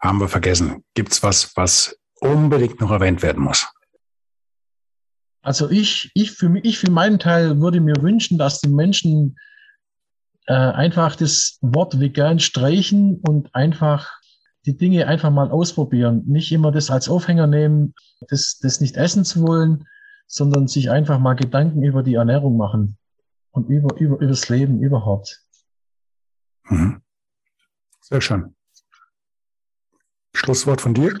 haben 0.00 0.20
wir 0.20 0.28
vergessen? 0.28 0.84
Gibt's 0.94 1.22
was, 1.22 1.56
was 1.56 1.96
unbedingt 2.20 2.80
noch 2.80 2.90
erwähnt 2.92 3.22
werden 3.22 3.42
muss? 3.42 3.66
Also 5.42 5.70
ich, 5.70 6.10
ich 6.14 6.32
für 6.32 6.54
ich 6.62 6.78
für 6.78 6.90
meinen 6.90 7.18
Teil 7.18 7.60
würde 7.60 7.80
mir 7.80 7.96
wünschen, 8.00 8.38
dass 8.38 8.60
die 8.60 8.68
Menschen 8.68 9.38
äh, 10.46 10.52
einfach 10.52 11.16
das 11.16 11.58
Wort 11.62 11.98
vegan 11.98 12.40
streichen 12.40 13.20
und 13.26 13.54
einfach 13.54 14.10
die 14.66 14.76
Dinge 14.76 15.06
einfach 15.06 15.30
mal 15.30 15.50
ausprobieren. 15.50 16.24
Nicht 16.26 16.52
immer 16.52 16.70
das 16.70 16.90
als 16.90 17.08
Aufhänger 17.08 17.46
nehmen, 17.46 17.94
das, 18.28 18.58
das 18.58 18.80
nicht 18.80 18.96
essen 18.96 19.24
zu 19.24 19.40
wollen, 19.46 19.86
sondern 20.26 20.68
sich 20.68 20.90
einfach 20.90 21.18
mal 21.18 21.34
Gedanken 21.34 21.82
über 21.82 22.02
die 22.02 22.14
Ernährung 22.14 22.56
machen 22.56 22.98
und 23.50 23.68
über, 23.68 23.96
über, 23.98 24.16
über 24.16 24.26
das 24.26 24.48
Leben 24.48 24.80
überhaupt. 24.80 25.40
Mhm. 26.64 27.00
Sehr 28.00 28.20
schön. 28.20 28.54
Schlusswort 30.34 30.80
von 30.80 30.94
dir? 30.94 31.20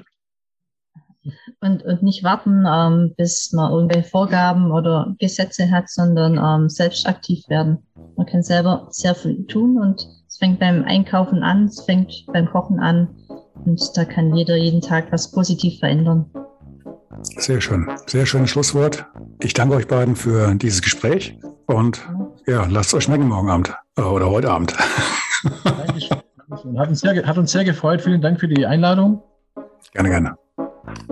Und, 1.60 1.82
und 1.84 2.02
nicht 2.02 2.24
warten, 2.24 2.64
ähm, 2.66 3.14
bis 3.16 3.52
man 3.52 3.72
irgendwelche 3.72 4.08
Vorgaben 4.08 4.70
oder 4.70 5.14
Gesetze 5.18 5.70
hat, 5.70 5.88
sondern 5.88 6.38
ähm, 6.38 6.68
selbst 6.68 7.06
aktiv 7.06 7.42
werden. 7.48 7.78
Man 8.16 8.26
kann 8.26 8.42
selber 8.42 8.86
sehr 8.90 9.14
viel 9.14 9.46
tun 9.46 9.78
und 9.80 10.06
es 10.26 10.38
fängt 10.38 10.60
beim 10.60 10.84
Einkaufen 10.84 11.42
an, 11.42 11.64
es 11.64 11.82
fängt 11.82 12.24
beim 12.32 12.46
Kochen 12.46 12.80
an 12.80 13.08
und 13.64 13.80
da 13.94 14.04
kann 14.04 14.34
jeder 14.34 14.56
jeden 14.56 14.80
Tag 14.80 15.12
was 15.12 15.30
positiv 15.30 15.78
verändern. 15.80 16.30
Sehr 17.22 17.60
schön. 17.60 17.86
Sehr 18.06 18.26
schönes 18.26 18.50
Schlusswort. 18.50 19.04
Ich 19.40 19.54
danke 19.54 19.74
euch 19.74 19.86
beiden 19.86 20.16
für 20.16 20.54
dieses 20.54 20.82
Gespräch 20.82 21.38
und 21.66 22.00
ja, 22.46 22.66
lasst 22.66 22.90
es 22.90 22.94
euch 22.94 23.04
schmecken 23.04 23.28
morgen 23.28 23.50
Abend 23.50 23.74
äh, 23.96 24.02
oder 24.02 24.30
heute 24.30 24.50
Abend. 24.50 24.74
Dankeschön. 25.64 26.18
Hat 26.76 26.88
uns, 26.88 27.00
sehr, 27.00 27.26
hat 27.26 27.38
uns 27.38 27.52
sehr 27.52 27.64
gefreut. 27.64 28.02
Vielen 28.02 28.20
Dank 28.20 28.40
für 28.40 28.48
die 28.48 28.66
Einladung. 28.66 29.22
Gerne, 29.92 30.08
gerne. 30.08 30.39